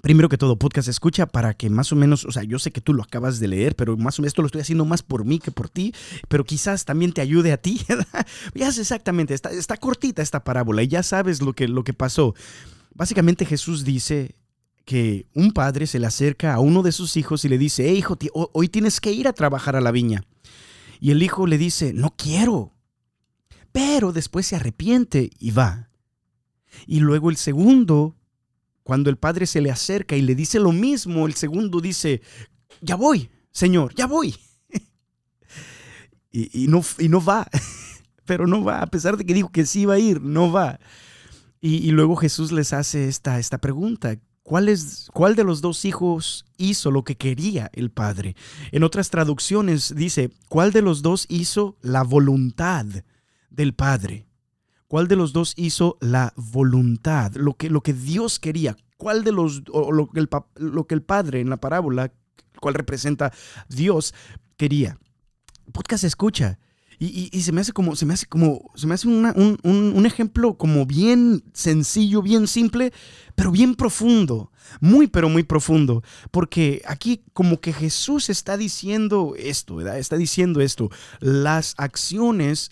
primero 0.00 0.28
que 0.28 0.38
todo, 0.38 0.58
podcast 0.58 0.88
escucha 0.88 1.26
para 1.26 1.54
que 1.54 1.70
más 1.70 1.92
o 1.92 1.96
menos, 1.96 2.24
o 2.24 2.30
sea, 2.30 2.42
yo 2.42 2.58
sé 2.58 2.70
que 2.70 2.80
tú 2.80 2.94
lo 2.94 3.02
acabas 3.02 3.40
de 3.40 3.48
leer, 3.48 3.76
pero 3.76 3.96
más 3.96 4.18
o 4.18 4.22
menos 4.22 4.30
esto 4.30 4.42
lo 4.42 4.46
estoy 4.46 4.60
haciendo 4.60 4.84
más 4.84 5.02
por 5.02 5.24
mí 5.24 5.38
que 5.38 5.50
por 5.50 5.68
ti, 5.68 5.94
pero 6.28 6.44
quizás 6.44 6.84
también 6.84 7.12
te 7.12 7.20
ayude 7.20 7.52
a 7.52 7.56
ti. 7.56 7.80
ya 8.54 8.68
es 8.68 8.78
exactamente, 8.78 9.34
está, 9.34 9.50
está 9.50 9.76
cortita 9.76 10.22
esta 10.22 10.44
parábola 10.44 10.82
y 10.82 10.88
ya 10.88 11.02
sabes 11.02 11.42
lo 11.42 11.52
que, 11.52 11.68
lo 11.68 11.84
que 11.84 11.92
pasó. 11.92 12.34
Básicamente 13.00 13.46
Jesús 13.46 13.82
dice 13.82 14.36
que 14.84 15.26
un 15.32 15.52
padre 15.52 15.86
se 15.86 15.98
le 15.98 16.06
acerca 16.06 16.52
a 16.52 16.60
uno 16.60 16.82
de 16.82 16.92
sus 16.92 17.16
hijos 17.16 17.46
y 17.46 17.48
le 17.48 17.56
dice, 17.56 17.90
hijo, 17.94 18.18
hoy 18.52 18.68
tienes 18.68 19.00
que 19.00 19.10
ir 19.10 19.26
a 19.26 19.32
trabajar 19.32 19.74
a 19.74 19.80
la 19.80 19.90
viña. 19.90 20.24
Y 21.00 21.10
el 21.10 21.22
hijo 21.22 21.46
le 21.46 21.56
dice, 21.56 21.94
no 21.94 22.14
quiero. 22.14 22.74
Pero 23.72 24.12
después 24.12 24.46
se 24.46 24.56
arrepiente 24.56 25.30
y 25.38 25.50
va. 25.50 25.88
Y 26.86 27.00
luego 27.00 27.30
el 27.30 27.38
segundo, 27.38 28.18
cuando 28.82 29.08
el 29.08 29.16
padre 29.16 29.46
se 29.46 29.62
le 29.62 29.70
acerca 29.70 30.14
y 30.14 30.20
le 30.20 30.34
dice 30.34 30.60
lo 30.60 30.70
mismo, 30.70 31.26
el 31.26 31.32
segundo 31.32 31.80
dice, 31.80 32.20
ya 32.82 32.96
voy, 32.96 33.30
Señor, 33.50 33.94
ya 33.94 34.04
voy. 34.04 34.36
y, 36.30 36.66
no, 36.68 36.84
y 36.98 37.08
no 37.08 37.24
va, 37.24 37.48
pero 38.26 38.46
no 38.46 38.62
va, 38.62 38.82
a 38.82 38.86
pesar 38.88 39.16
de 39.16 39.24
que 39.24 39.32
dijo 39.32 39.50
que 39.50 39.64
sí 39.64 39.80
iba 39.80 39.94
a 39.94 39.98
ir, 39.98 40.20
no 40.20 40.52
va. 40.52 40.78
Y, 41.62 41.90
luego 41.90 42.16
Jesús 42.16 42.52
les 42.52 42.72
hace 42.72 43.06
esta, 43.06 43.38
esta 43.38 43.58
pregunta. 43.58 44.16
¿Cuál, 44.42 44.68
es, 44.68 45.10
¿Cuál 45.12 45.36
de 45.36 45.44
los 45.44 45.60
dos 45.60 45.84
hijos 45.84 46.46
hizo 46.56 46.90
lo 46.90 47.04
que 47.04 47.16
quería 47.16 47.70
el 47.74 47.90
Padre? 47.90 48.34
En 48.72 48.82
otras 48.82 49.10
traducciones 49.10 49.94
dice, 49.94 50.30
¿cuál 50.48 50.72
de 50.72 50.80
los 50.80 51.02
dos 51.02 51.26
hizo 51.28 51.76
la 51.82 52.02
voluntad 52.02 52.86
del 53.50 53.74
Padre? 53.74 54.26
¿Cuál 54.88 55.06
de 55.06 55.16
los 55.16 55.32
dos 55.32 55.52
hizo 55.56 55.98
la 56.00 56.32
voluntad? 56.34 57.34
Lo 57.34 57.54
que, 57.54 57.68
lo 57.68 57.82
que 57.82 57.92
Dios 57.92 58.40
quería. 58.40 58.76
¿Cuál 58.96 59.22
de 59.22 59.32
los, 59.32 59.62
o 59.70 59.92
lo, 59.92 60.10
que 60.10 60.20
el, 60.20 60.28
lo 60.56 60.86
que 60.86 60.94
el 60.94 61.02
Padre 61.02 61.40
en 61.40 61.50
la 61.50 61.58
parábola, 61.58 62.12
cual 62.58 62.74
representa 62.74 63.32
Dios, 63.68 64.14
quería? 64.56 64.98
Podcast 65.72 66.04
escucha. 66.04 66.58
Y, 67.02 67.40
se 67.40 67.50
me 67.50 67.62
hace 67.62 67.72
como, 67.72 67.96
se 67.96 68.04
me 68.04 68.12
hace 68.12 68.26
como, 68.26 68.70
se 68.74 68.86
me 68.86 68.92
hace 68.92 69.08
un, 69.08 69.58
un, 69.62 70.06
ejemplo 70.06 70.58
como 70.58 70.84
bien 70.84 71.42
sencillo, 71.54 72.20
bien 72.20 72.46
simple, 72.46 72.92
pero 73.34 73.50
bien 73.50 73.74
profundo. 73.74 74.52
Muy, 74.80 75.06
pero 75.06 75.30
muy 75.30 75.42
profundo. 75.42 76.02
Porque 76.30 76.82
aquí 76.86 77.24
como 77.32 77.58
que 77.58 77.72
Jesús 77.72 78.28
está 78.28 78.58
diciendo 78.58 79.32
esto, 79.38 79.76
¿verdad? 79.76 79.98
Está 79.98 80.18
diciendo 80.18 80.60
esto. 80.60 80.90
Las 81.20 81.74
acciones 81.78 82.68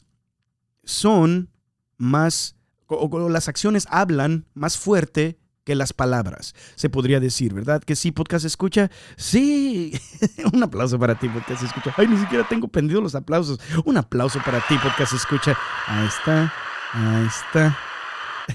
son 0.84 1.48
más, 1.96 2.54
o, 2.86 3.30
las 3.30 3.48
acciones 3.48 3.86
hablan 3.88 4.44
más 4.52 4.76
fuerte 4.76 5.38
que 5.68 5.74
las 5.74 5.92
palabras, 5.92 6.54
se 6.76 6.88
podría 6.88 7.20
decir, 7.20 7.52
¿verdad? 7.52 7.82
Que 7.82 7.94
sí, 7.94 8.10
podcast 8.10 8.46
escucha. 8.46 8.90
Sí, 9.18 9.92
un 10.54 10.62
aplauso 10.62 10.98
para 10.98 11.18
ti, 11.18 11.28
podcast 11.28 11.62
escucha. 11.62 11.92
Ay, 11.98 12.08
ni 12.08 12.16
siquiera 12.16 12.48
tengo 12.48 12.68
pendido 12.68 13.02
los 13.02 13.14
aplausos. 13.14 13.60
Un 13.84 13.98
aplauso 13.98 14.40
para 14.42 14.66
ti, 14.66 14.76
podcast 14.82 15.12
escucha. 15.12 15.58
Ahí 15.86 16.06
está, 16.06 16.50
ahí 16.94 17.26
está. 17.26 17.78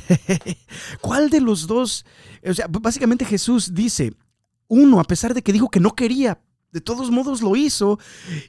¿Cuál 1.01 1.29
de 1.29 1.39
los 1.39 1.67
dos? 1.67 2.03
O 2.43 2.51
sea, 2.51 2.65
básicamente 2.67 3.25
Jesús 3.25 3.75
dice, 3.75 4.15
uno, 4.67 4.99
a 4.99 5.03
pesar 5.03 5.35
de 5.35 5.43
que 5.43 5.53
dijo 5.53 5.69
que 5.69 5.79
no 5.79 5.93
quería, 5.93 6.41
de 6.71 6.81
todos 6.81 7.11
modos 7.11 7.43
lo 7.43 7.55
hizo, 7.55 7.99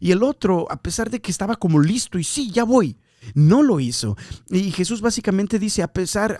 y 0.00 0.12
el 0.12 0.22
otro, 0.22 0.66
a 0.70 0.80
pesar 0.80 1.10
de 1.10 1.20
que 1.20 1.30
estaba 1.30 1.56
como 1.56 1.80
listo 1.80 2.18
y 2.18 2.24
sí, 2.24 2.50
ya 2.50 2.64
voy, 2.64 2.96
no 3.34 3.62
lo 3.62 3.80
hizo. 3.80 4.16
Y 4.50 4.70
Jesús 4.70 5.00
básicamente 5.00 5.58
dice, 5.58 5.82
a 5.82 5.92
pesar, 5.92 6.38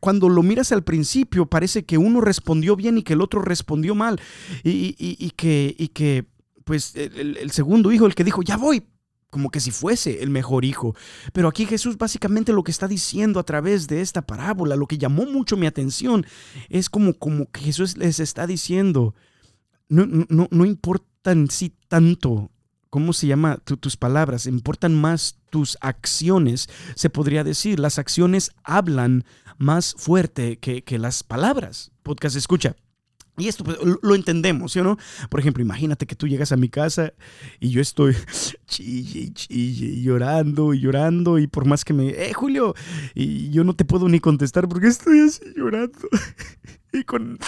cuando 0.00 0.28
lo 0.28 0.42
miras 0.42 0.72
al 0.72 0.84
principio, 0.84 1.46
parece 1.46 1.84
que 1.84 1.98
uno 1.98 2.20
respondió 2.20 2.76
bien 2.76 2.98
y 2.98 3.02
que 3.02 3.14
el 3.14 3.22
otro 3.22 3.40
respondió 3.40 3.94
mal. 3.94 4.20
Y, 4.62 5.30
que, 5.30 5.74
y 5.78 5.88
que, 5.88 6.26
pues, 6.64 6.94
el, 6.96 7.50
segundo 7.50 7.92
hijo, 7.92 8.06
el 8.06 8.14
que 8.14 8.24
dijo, 8.24 8.42
ya 8.42 8.56
voy, 8.56 8.84
como 9.30 9.50
que 9.50 9.60
si 9.60 9.70
fuese 9.70 10.22
el 10.22 10.30
mejor 10.30 10.64
hijo. 10.64 10.94
Pero 11.32 11.48
aquí 11.48 11.66
Jesús 11.66 11.98
básicamente 11.98 12.52
lo 12.52 12.64
que 12.64 12.70
está 12.70 12.88
diciendo 12.88 13.40
a 13.40 13.44
través 13.44 13.86
de 13.86 14.00
esta 14.00 14.22
parábola, 14.22 14.76
lo 14.76 14.86
que 14.86 14.98
llamó 14.98 15.26
mucho 15.26 15.56
mi 15.56 15.66
atención, 15.66 16.26
es 16.68 16.90
como, 16.90 17.14
como 17.14 17.50
que 17.50 17.60
Jesús 17.60 17.96
les 17.96 18.20
está 18.20 18.46
diciendo, 18.46 19.14
no, 19.88 20.06
no, 20.06 20.48
no 20.50 20.64
importa 20.64 21.32
en 21.32 21.50
sí 21.50 21.74
tanto 21.88 22.50
¿cómo 22.90 23.12
se 23.12 23.26
llama? 23.26 23.58
tus 23.58 23.96
palabras, 23.96 24.46
importan 24.46 24.94
más 24.94 25.38
tus 25.50 25.76
acciones, 25.80 26.68
se 26.94 27.10
podría 27.10 27.44
decir. 27.44 27.80
Las 27.80 27.98
acciones 27.98 28.50
hablan 28.64 29.24
más 29.58 29.94
fuerte 29.96 30.58
que, 30.58 30.98
las 30.98 31.22
palabras. 31.22 31.92
Podcast 32.02 32.36
escucha. 32.36 32.76
Y 33.38 33.48
esto 33.48 33.64
pues, 33.64 33.76
lo 34.00 34.14
entendemos, 34.14 34.72
¿sí 34.72 34.78
o 34.78 34.84
no? 34.84 34.96
Por 35.28 35.40
ejemplo, 35.40 35.62
imagínate 35.62 36.06
que 36.06 36.16
tú 36.16 36.26
llegas 36.26 36.52
a 36.52 36.56
mi 36.56 36.70
casa 36.70 37.12
y 37.60 37.68
yo 37.68 37.82
estoy 37.82 38.16
chille 38.66 39.30
chille, 39.34 40.00
llorando 40.00 40.72
y 40.72 40.80
llorando, 40.80 41.38
y 41.38 41.46
por 41.46 41.66
más 41.66 41.84
que 41.84 41.92
me, 41.92 42.08
eh, 42.08 42.32
Julio, 42.32 42.74
y 43.14 43.50
yo 43.50 43.62
no 43.62 43.74
te 43.74 43.84
puedo 43.84 44.08
ni 44.08 44.20
contestar 44.20 44.68
porque 44.68 44.86
estoy 44.86 45.20
así 45.20 45.42
llorando 45.54 45.98
y 46.94 47.04
con 47.04 47.38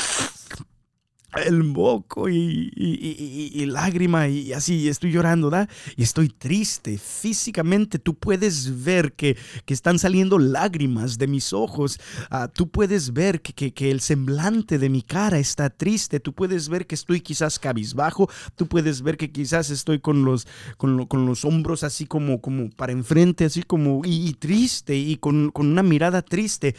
el 1.36 1.62
moco 1.62 2.28
y, 2.28 2.72
y, 2.74 3.66
lágrima 3.66 4.28
y 4.28 4.52
así, 4.52 4.88
estoy 4.88 5.12
llorando, 5.12 5.50
¿da? 5.50 5.68
Y 5.96 6.02
estoy 6.02 6.30
triste. 6.30 6.96
Físicamente 6.98 7.98
tú 7.98 8.14
puedes 8.14 8.84
ver 8.84 9.12
que, 9.12 9.36
están 9.66 9.98
saliendo 9.98 10.38
lágrimas 10.38 11.18
de 11.18 11.26
mis 11.26 11.52
ojos. 11.52 12.00
Ah, 12.30 12.48
tú 12.48 12.68
puedes 12.68 13.12
ver 13.12 13.42
que, 13.42 13.72
que, 13.72 13.90
el 13.90 14.00
semblante 14.00 14.78
de 14.78 14.88
mi 14.88 15.02
cara 15.02 15.38
está 15.38 15.70
triste. 15.70 16.18
Tú 16.18 16.32
puedes 16.32 16.68
ver 16.68 16.86
que 16.86 16.94
estoy 16.94 17.20
quizás 17.20 17.58
cabizbajo. 17.58 18.28
Tú 18.56 18.66
puedes 18.66 19.02
ver 19.02 19.16
que 19.16 19.30
quizás 19.30 19.70
estoy 19.70 20.00
con 20.00 20.24
los, 20.24 20.46
con, 20.78 21.06
con 21.06 21.26
los 21.26 21.44
hombros 21.44 21.84
así 21.84 22.06
como, 22.06 22.40
como 22.40 22.70
para 22.70 22.92
enfrente, 22.92 23.44
así 23.44 23.62
como 23.62 24.02
y, 24.04 24.32
triste 24.34 24.96
y 24.96 25.16
con, 25.16 25.50
con, 25.50 25.68
una 25.68 25.82
mirada 25.82 26.22
triste 26.22 26.74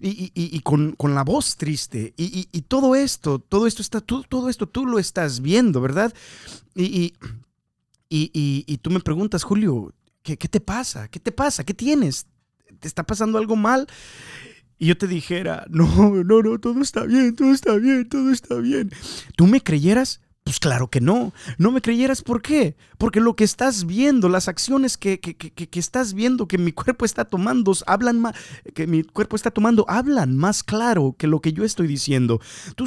y, 0.00 0.60
con, 0.60 0.92
con, 0.92 1.14
la 1.14 1.22
voz 1.22 1.56
triste. 1.56 2.12
Y, 2.16 2.62
todo 2.62 2.94
esto, 2.94 3.38
todo 3.38 3.66
esto 3.66 3.82
está 3.82 3.91
todo 4.00 4.48
esto 4.48 4.66
tú 4.66 4.86
lo 4.86 4.98
estás 4.98 5.40
viendo, 5.40 5.80
¿verdad? 5.80 6.12
Y, 6.74 7.14
y, 8.08 8.78
tú 8.78 8.90
me 8.90 9.00
preguntas, 9.00 9.42
Julio, 9.42 9.92
¿qué, 10.22 10.36
te 10.36 10.60
pasa? 10.60 11.08
¿Qué 11.08 11.20
te 11.20 11.32
pasa? 11.32 11.64
¿Qué 11.64 11.74
tienes? 11.74 12.26
¿Te 12.80 12.88
está 12.88 13.04
pasando 13.04 13.38
algo 13.38 13.56
mal? 13.56 13.86
Y 14.78 14.86
yo 14.86 14.98
te 14.98 15.06
dijera, 15.06 15.66
no, 15.70 15.86
no, 16.24 16.42
no, 16.42 16.58
todo 16.58 16.80
está 16.82 17.04
bien, 17.04 17.34
todo 17.36 17.52
está 17.52 17.76
bien, 17.76 18.08
todo 18.08 18.30
está 18.30 18.56
bien. 18.56 18.90
¿Tú 19.36 19.46
me 19.46 19.60
creyeras? 19.60 20.20
Pues 20.44 20.58
claro 20.58 20.88
que 20.88 21.00
no. 21.00 21.32
No 21.56 21.70
me 21.70 21.80
creyeras, 21.80 22.22
¿por 22.22 22.42
qué? 22.42 22.76
Porque 22.98 23.20
lo 23.20 23.36
que 23.36 23.44
estás 23.44 23.86
viendo, 23.86 24.28
las 24.28 24.48
acciones 24.48 24.96
que, 24.96 25.20
estás 25.72 26.14
viendo, 26.14 26.48
que 26.48 26.58
mi 26.58 26.72
cuerpo 26.72 27.04
está 27.04 27.24
tomando, 27.24 27.72
hablan 27.86 28.18
más, 28.18 28.34
que 28.74 28.88
mi 28.88 29.04
cuerpo 29.04 29.36
está 29.36 29.52
tomando, 29.52 29.84
hablan 29.88 30.36
más 30.36 30.64
claro 30.64 31.14
que 31.16 31.28
lo 31.28 31.40
que 31.40 31.52
yo 31.52 31.64
estoy 31.64 31.86
diciendo. 31.86 32.40
Tú, 32.74 32.86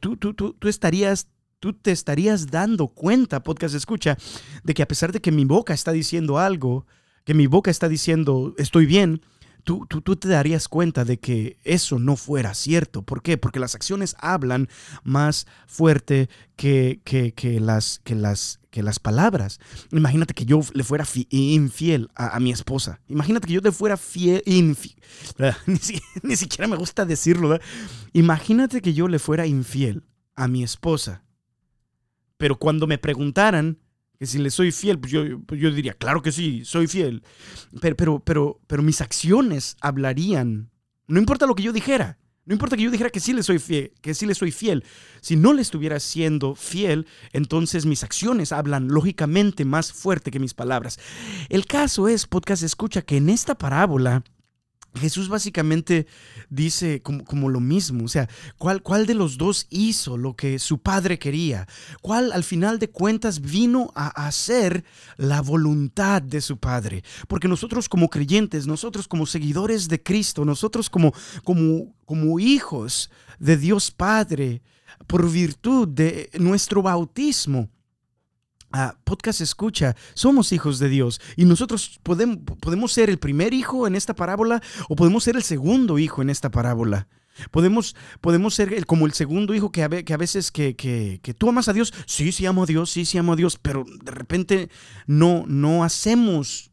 tú, 0.00 0.16
tú, 0.16 0.34
tú, 0.34 0.68
estarías 0.68 1.28
tú 1.58 1.72
te 1.72 1.90
estarías 1.90 2.48
dando 2.48 2.88
cuenta, 2.88 3.42
podcast 3.42 3.74
escucha, 3.74 4.16
de 4.62 4.74
que 4.74 4.82
a 4.82 4.88
pesar 4.88 5.10
de 5.10 5.20
que 5.20 5.32
mi 5.32 5.44
boca 5.44 5.72
está 5.72 5.90
diciendo 5.90 6.38
algo, 6.38 6.86
que 7.24 7.34
mi 7.34 7.46
boca 7.46 7.70
está 7.70 7.88
diciendo 7.88 8.54
estoy 8.58 8.84
bien, 8.86 9.22
tú, 9.64 9.86
tú, 9.86 10.16
te 10.16 10.28
darías 10.28 10.68
cuenta 10.68 11.04
de 11.04 11.18
que 11.18 11.58
eso 11.64 11.98
no 11.98 12.16
fuera 12.16 12.54
cierto. 12.54 13.02
¿Por 13.02 13.22
qué? 13.22 13.36
Porque 13.36 13.60
las 13.60 13.74
acciones 13.74 14.16
hablan 14.18 14.68
más 15.04 15.46
fuerte 15.66 16.28
que, 16.56 17.00
que, 17.04 17.60
las, 17.60 18.00
que, 18.04 18.14
las, 18.14 18.60
que 18.70 18.82
las 18.82 18.98
palabras. 18.98 19.60
Imagínate 19.92 20.34
que 20.34 20.44
yo 20.44 20.60
le 20.72 20.84
fuera 20.84 21.04
infiel 21.30 22.10
a, 22.14 22.38
mi 22.40 22.50
esposa. 22.50 23.00
Imagínate 23.08 23.46
que 23.46 23.54
yo 23.54 23.60
le 23.60 23.72
fuera 23.72 23.96
fiel, 23.96 24.42
infiel. 24.46 24.96
Ni, 26.22 26.36
siquiera 26.36 26.68
me 26.68 26.76
gusta 26.76 27.04
decirlo. 27.04 27.58
Imagínate 28.12 28.80
que 28.80 28.94
yo 28.94 29.08
le 29.08 29.18
fuera 29.18 29.46
infiel 29.46 30.04
a 30.34 30.48
mi 30.48 30.62
esposa. 30.62 31.24
Pero 32.36 32.58
cuando 32.58 32.86
me 32.86 32.98
preguntaran, 32.98 33.78
que 34.18 34.26
si 34.26 34.38
le 34.38 34.50
soy 34.50 34.72
fiel, 34.72 34.98
pues 34.98 35.12
yo, 35.12 35.40
pues 35.46 35.60
yo 35.60 35.70
diría, 35.70 35.94
claro 35.94 36.22
que 36.22 36.32
sí, 36.32 36.64
soy 36.64 36.88
fiel. 36.88 37.22
Pero, 37.80 37.96
pero, 37.96 38.20
pero, 38.20 38.60
pero 38.66 38.82
mis 38.82 39.00
acciones 39.00 39.76
hablarían. 39.80 40.70
No 41.06 41.20
importa 41.20 41.46
lo 41.46 41.54
que 41.54 41.62
yo 41.62 41.72
dijera. 41.72 42.18
No 42.48 42.54
importa 42.54 42.76
que 42.76 42.82
yo 42.82 42.90
dijera 42.90 43.10
que 43.10 43.20
sí 43.20 43.34
le 43.34 43.42
soy 43.42 43.58
fiel, 43.58 43.92
que 44.00 44.14
sí 44.14 44.24
le 44.24 44.34
soy 44.34 44.50
fiel. 44.52 44.82
Si 45.20 45.36
no 45.36 45.52
le 45.52 45.60
estuviera 45.60 46.00
siendo 46.00 46.54
fiel, 46.54 47.06
entonces 47.34 47.84
mis 47.84 48.02
acciones 48.02 48.52
hablan 48.52 48.88
lógicamente 48.88 49.66
más 49.66 49.92
fuerte 49.92 50.30
que 50.30 50.40
mis 50.40 50.54
palabras. 50.54 50.98
El 51.50 51.66
caso 51.66 52.08
es, 52.08 52.26
podcast 52.26 52.62
escucha, 52.62 53.02
que 53.02 53.18
en 53.18 53.28
esta 53.28 53.56
parábola 53.56 54.24
Jesús 54.98 55.28
básicamente 55.28 56.06
dice 56.50 57.02
como, 57.02 57.48
lo 57.48 57.60
mismo, 57.60 58.04
o 58.04 58.08
sea, 58.08 58.28
¿cuál, 58.56 58.82
¿cuál, 58.82 59.06
de 59.06 59.14
los 59.14 59.38
dos 59.38 59.66
hizo 59.70 60.16
lo 60.16 60.34
que 60.34 60.58
su 60.58 60.78
padre 60.78 61.18
quería? 61.18 61.66
¿Cuál 62.00 62.32
al 62.32 62.44
final 62.44 62.78
de 62.78 62.90
cuentas 62.90 63.40
vino 63.40 63.90
a 63.94 64.08
hacer 64.26 64.84
la 65.16 65.40
voluntad 65.40 66.22
de 66.22 66.40
su 66.40 66.58
padre? 66.58 67.02
Porque 67.28 67.48
nosotros 67.48 67.88
como 67.88 68.08
creyentes, 68.08 68.66
nosotros 68.66 69.08
como 69.08 69.26
seguidores 69.26 69.88
de 69.88 70.02
Cristo, 70.02 70.44
nosotros 70.44 70.90
como, 70.90 71.12
como, 71.44 71.94
como 72.04 72.38
hijos 72.38 73.10
de 73.38 73.56
Dios 73.56 73.90
Padre, 73.90 74.62
por 75.06 75.30
virtud 75.30 75.88
de 75.88 76.30
nuestro 76.38 76.82
bautismo, 76.82 77.68
podcast 79.04 79.40
escucha, 79.40 79.96
somos 80.14 80.52
hijos 80.52 80.78
de 80.78 80.88
Dios 80.88 81.20
y 81.36 81.44
nosotros 81.44 82.00
podemos, 82.02 82.38
podemos 82.60 82.92
ser 82.92 83.10
el 83.10 83.18
primer 83.18 83.54
hijo 83.54 83.86
en 83.86 83.94
esta 83.94 84.14
parábola 84.14 84.62
o 84.88 84.96
podemos 84.96 85.24
ser 85.24 85.36
el 85.36 85.42
segundo 85.42 85.98
hijo 85.98 86.22
en 86.22 86.30
esta 86.30 86.50
parábola. 86.50 87.08
Podemos, 87.50 87.94
podemos 88.20 88.54
ser 88.54 88.84
como 88.86 89.06
el 89.06 89.12
segundo 89.12 89.54
hijo 89.54 89.70
que 89.70 89.82
a, 89.82 89.88
veces 89.88 90.50
que, 90.50 90.74
que, 90.74 91.20
que, 91.22 91.34
tú 91.34 91.48
amas 91.48 91.68
a 91.68 91.72
Dios, 91.72 91.94
sí, 92.06 92.32
sí 92.32 92.46
amo 92.46 92.64
a 92.64 92.66
Dios, 92.66 92.90
sí, 92.90 93.04
sí 93.04 93.16
amo 93.16 93.34
a 93.34 93.36
Dios, 93.36 93.58
pero 93.62 93.84
de 94.02 94.10
repente 94.10 94.70
no, 95.06 95.44
no 95.46 95.84
hacemos, 95.84 96.72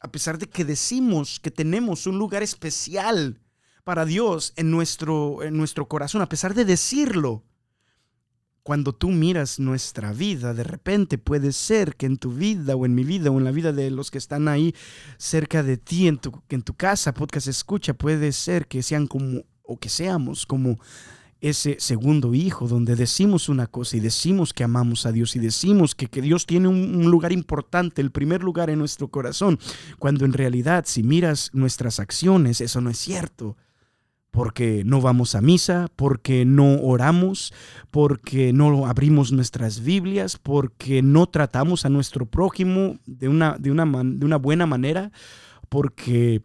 a 0.00 0.10
pesar 0.10 0.38
de 0.38 0.48
que 0.48 0.64
decimos 0.64 1.38
que 1.38 1.52
tenemos 1.52 2.06
un 2.06 2.18
lugar 2.18 2.42
especial 2.42 3.40
para 3.84 4.04
Dios 4.04 4.52
en 4.56 4.70
nuestro, 4.70 5.42
en 5.42 5.56
nuestro 5.56 5.86
corazón, 5.86 6.20
a 6.20 6.28
pesar 6.28 6.54
de 6.54 6.64
decirlo, 6.64 7.44
cuando 8.62 8.92
tú 8.92 9.10
miras 9.10 9.58
nuestra 9.58 10.12
vida, 10.12 10.54
de 10.54 10.64
repente 10.64 11.18
puede 11.18 11.52
ser 11.52 11.96
que 11.96 12.06
en 12.06 12.18
tu 12.18 12.32
vida 12.32 12.76
o 12.76 12.86
en 12.86 12.94
mi 12.94 13.04
vida 13.04 13.30
o 13.30 13.38
en 13.38 13.44
la 13.44 13.50
vida 13.50 13.72
de 13.72 13.90
los 13.90 14.10
que 14.10 14.18
están 14.18 14.48
ahí 14.48 14.74
cerca 15.16 15.62
de 15.62 15.76
ti, 15.76 16.08
en 16.08 16.18
tu, 16.18 16.32
en 16.48 16.62
tu 16.62 16.74
casa, 16.74 17.14
podcast 17.14 17.48
escucha, 17.48 17.94
puede 17.94 18.32
ser 18.32 18.66
que 18.66 18.82
sean 18.82 19.06
como 19.06 19.42
o 19.62 19.78
que 19.78 19.88
seamos 19.88 20.46
como 20.46 20.78
ese 21.40 21.76
segundo 21.80 22.34
hijo 22.34 22.68
donde 22.68 22.96
decimos 22.96 23.48
una 23.48 23.66
cosa 23.66 23.96
y 23.96 24.00
decimos 24.00 24.52
que 24.52 24.64
amamos 24.64 25.06
a 25.06 25.12
Dios 25.12 25.36
y 25.36 25.38
decimos 25.38 25.94
que, 25.94 26.06
que 26.06 26.20
Dios 26.20 26.44
tiene 26.44 26.68
un, 26.68 27.10
lugar 27.10 27.32
importante, 27.32 28.02
el 28.02 28.10
primer 28.10 28.42
lugar 28.42 28.68
en 28.68 28.78
nuestro 28.78 29.08
corazón, 29.08 29.58
cuando 29.98 30.24
en 30.24 30.32
realidad 30.32 30.84
si 30.86 31.02
miras 31.02 31.50
nuestras 31.54 31.98
acciones, 31.98 32.60
eso 32.60 32.80
no 32.80 32.90
es 32.90 32.98
cierto. 32.98 33.56
Porque 34.30 34.82
no 34.84 35.00
vamos 35.00 35.34
a 35.34 35.40
misa, 35.40 35.88
porque 35.96 36.44
no 36.44 36.80
oramos, 36.82 37.52
porque 37.90 38.52
no 38.52 38.86
abrimos 38.86 39.32
nuestras 39.32 39.80
Biblias, 39.82 40.38
porque 40.38 41.02
no 41.02 41.26
tratamos 41.26 41.84
a 41.84 41.88
nuestro 41.88 42.26
prójimo 42.26 42.98
de 43.06 43.28
una, 43.28 43.56
de 43.58 43.70
una, 43.70 43.84
de 43.84 44.24
una 44.24 44.36
buena 44.36 44.66
manera, 44.66 45.10
porque 45.68 46.42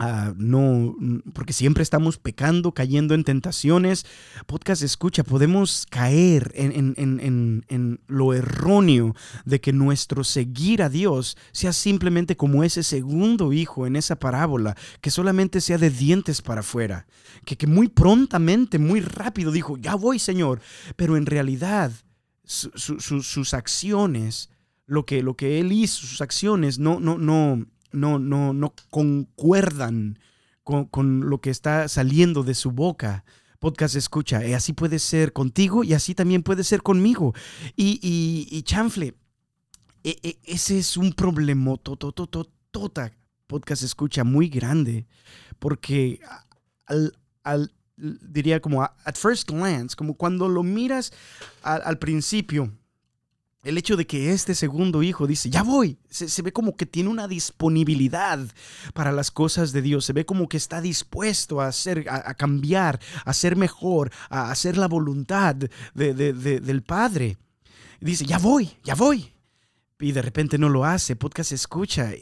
Ah, 0.00 0.32
no, 0.36 0.96
porque 1.32 1.52
siempre 1.52 1.82
estamos 1.82 2.18
pecando, 2.18 2.72
cayendo 2.72 3.14
en 3.14 3.24
tentaciones. 3.24 4.06
Podcast 4.46 4.82
escucha, 4.82 5.24
podemos 5.24 5.86
caer 5.90 6.52
en, 6.54 6.94
en, 6.96 8.00
lo 8.06 8.32
erróneo 8.32 9.16
de 9.44 9.60
que 9.60 9.72
nuestro 9.72 10.22
seguir 10.22 10.82
a 10.82 10.88
Dios 10.88 11.36
sea 11.50 11.72
simplemente 11.72 12.36
como 12.36 12.62
ese 12.62 12.84
segundo 12.84 13.52
hijo 13.52 13.88
en 13.88 13.96
esa 13.96 14.20
parábola, 14.20 14.76
que 15.00 15.10
solamente 15.10 15.60
sea 15.60 15.78
de 15.78 15.90
dientes 15.90 16.42
para 16.42 16.60
afuera, 16.60 17.06
que, 17.44 17.56
que 17.56 17.66
muy 17.66 17.88
prontamente, 17.88 18.78
muy 18.78 19.00
rápido 19.00 19.50
dijo, 19.50 19.76
ya 19.76 19.96
voy 19.96 20.20
Señor, 20.20 20.60
pero 20.94 21.16
en 21.16 21.26
realidad 21.26 21.90
sus 22.44 23.52
acciones, 23.52 24.50
lo 24.86 25.04
que, 25.04 25.22
lo 25.22 25.34
que 25.34 25.60
él 25.60 25.72
hizo, 25.72 26.06
sus 26.06 26.20
acciones, 26.20 26.78
no, 26.78 26.98
no, 27.00 27.18
no, 27.18 27.66
no, 27.92 28.18
no, 28.18 28.52
no 28.52 28.74
concuerdan 28.90 30.18
con, 30.90 31.28
lo 31.28 31.40
que 31.40 31.50
está 31.50 31.88
saliendo 31.88 32.42
de 32.42 32.54
su 32.54 32.70
boca. 32.70 33.24
Podcast 33.58 33.96
escucha, 33.96 34.46
y 34.46 34.52
así 34.52 34.72
puede 34.72 35.00
ser 35.00 35.32
contigo 35.32 35.82
y 35.82 35.92
así 35.92 36.14
también 36.14 36.42
puede 36.44 36.62
ser 36.62 36.82
conmigo. 36.82 37.34
Y, 37.74 37.98
y, 38.02 38.62
chanfle, 38.62 39.14
e, 40.04 40.16
e, 40.22 40.38
ese 40.44 40.78
es 40.78 40.96
un 40.96 41.12
problema 41.12 41.76
tota, 41.76 43.12
podcast 43.48 43.82
escucha 43.82 44.22
muy 44.22 44.48
grande, 44.48 45.06
porque 45.58 46.20
al, 46.86 47.72
diría 47.96 48.60
como 48.60 48.82
at 48.82 49.16
first 49.16 49.50
glance, 49.50 49.96
como 49.96 50.14
cuando 50.14 50.48
lo 50.48 50.62
miras 50.62 51.12
al 51.62 51.98
principio, 51.98 52.72
el 53.64 53.76
hecho 53.76 53.96
de 53.96 54.06
que 54.06 54.32
este 54.32 54.54
segundo 54.54 55.02
hijo 55.02 55.26
dice, 55.26 55.50
ya 55.50 55.62
voy, 55.62 55.98
se, 56.08 56.42
ve 56.42 56.52
como 56.52 56.76
que 56.76 56.86
tiene 56.86 57.10
una 57.10 57.26
disponibilidad 57.26 58.38
para 58.94 59.10
las 59.10 59.30
cosas 59.30 59.72
de 59.72 59.82
Dios, 59.82 60.04
se 60.04 60.12
ve 60.12 60.24
como 60.24 60.48
que 60.48 60.56
está 60.56 60.80
dispuesto 60.80 61.60
a 61.60 61.66
hacer, 61.66 62.06
a, 62.08 62.34
cambiar, 62.34 63.00
a 63.24 63.32
ser 63.32 63.56
mejor, 63.56 64.12
a 64.30 64.50
hacer 64.50 64.76
la 64.76 64.86
voluntad 64.86 65.56
del 65.94 66.82
Padre. 66.82 67.36
dice, 68.00 68.24
ya 68.24 68.38
voy, 68.38 68.70
ya 68.84 68.94
voy. 68.94 69.32
Y 70.00 70.12
de 70.12 70.22
repente 70.22 70.58
no 70.58 70.68
lo 70.68 70.84
hace, 70.84 71.16
podcast 71.16 71.50
escucha. 71.50 72.12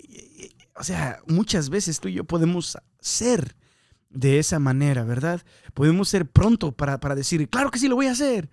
O 0.74 0.84
sea, 0.84 1.20
muchas 1.26 1.68
veces 1.68 2.00
tú 2.00 2.08
y 2.08 2.14
yo 2.14 2.24
podemos 2.24 2.78
ser 2.98 3.54
de 4.08 4.38
esa 4.38 4.58
manera, 4.58 5.04
¿verdad? 5.04 5.42
Podemos 5.74 6.08
ser 6.08 6.24
pronto 6.24 6.72
para, 6.72 6.98
para 6.98 7.14
decir, 7.14 7.46
claro 7.50 7.70
que 7.70 7.78
sí, 7.78 7.88
lo 7.88 7.96
voy 7.96 8.06
a 8.06 8.12
hacer 8.12 8.48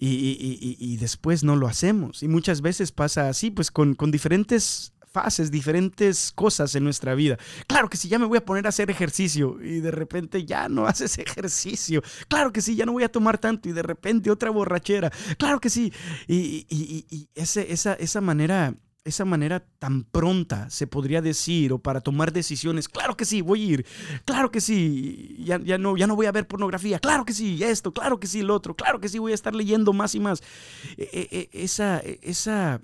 y, 0.00 0.96
después 0.96 1.44
no 1.44 1.56
lo 1.56 1.66
hacemos. 1.66 2.22
Y 2.22 2.28
muchas 2.28 2.62
veces 2.62 2.92
pasa 2.92 3.28
así, 3.28 3.50
pues 3.50 3.70
con, 3.70 3.96
diferentes 4.10 4.92
fases, 5.12 5.50
diferentes 5.50 6.32
cosas 6.32 6.74
en 6.74 6.84
nuestra 6.84 7.14
vida. 7.14 7.36
Claro 7.66 7.88
que 7.88 7.96
sí, 7.96 8.08
ya 8.08 8.18
me 8.18 8.26
voy 8.26 8.38
a 8.38 8.44
poner 8.44 8.66
a 8.66 8.68
hacer 8.68 8.90
ejercicio 8.90 9.60
y 9.60 9.80
de 9.80 9.90
repente 9.90 10.44
ya 10.44 10.68
no 10.68 10.86
haces 10.86 11.18
ejercicio. 11.18 12.02
Claro 12.28 12.52
que 12.52 12.62
sí, 12.62 12.76
ya 12.76 12.86
no 12.86 12.92
voy 12.92 13.02
a 13.02 13.12
tomar 13.12 13.38
tanto 13.38 13.68
y 13.68 13.72
de 13.72 13.82
repente 13.82 14.30
otra 14.30 14.50
borrachera. 14.50 15.10
Claro 15.36 15.60
que 15.60 15.68
sí. 15.68 15.92
Y, 16.28 16.66
y 16.70 17.28
ese, 17.34 17.72
esa, 17.72 17.94
esa 17.94 18.20
manera 18.20 18.74
esa 19.04 19.24
manera 19.24 19.64
tan 19.78 20.04
pronta, 20.04 20.68
se 20.68 20.86
podría 20.86 21.22
decir, 21.22 21.72
o 21.72 21.78
para 21.78 22.00
tomar 22.00 22.32
decisiones, 22.32 22.88
claro 22.88 23.16
que 23.16 23.24
sí, 23.24 23.40
voy 23.40 23.62
a 23.62 23.72
ir, 23.72 23.86
claro 24.24 24.50
que 24.50 24.60
sí, 24.60 25.36
ya, 25.44 25.58
ya, 25.58 25.78
no, 25.78 25.96
ya 25.96 26.06
no 26.06 26.16
voy 26.16 26.26
a 26.26 26.32
ver 26.32 26.46
pornografía, 26.46 26.98
claro 26.98 27.24
que 27.24 27.32
sí, 27.32 27.62
esto, 27.62 27.92
claro 27.92 28.20
que 28.20 28.26
sí, 28.26 28.42
lo 28.42 28.54
otro, 28.54 28.76
claro 28.76 29.00
que 29.00 29.08
sí, 29.08 29.18
voy 29.18 29.32
a 29.32 29.34
estar 29.34 29.54
leyendo 29.54 29.92
más 29.92 30.14
y 30.14 30.20
más. 30.20 30.42
E, 30.98 31.08
e, 31.12 31.48
e, 31.52 31.64
esa, 31.64 31.98
esa, 32.00 32.82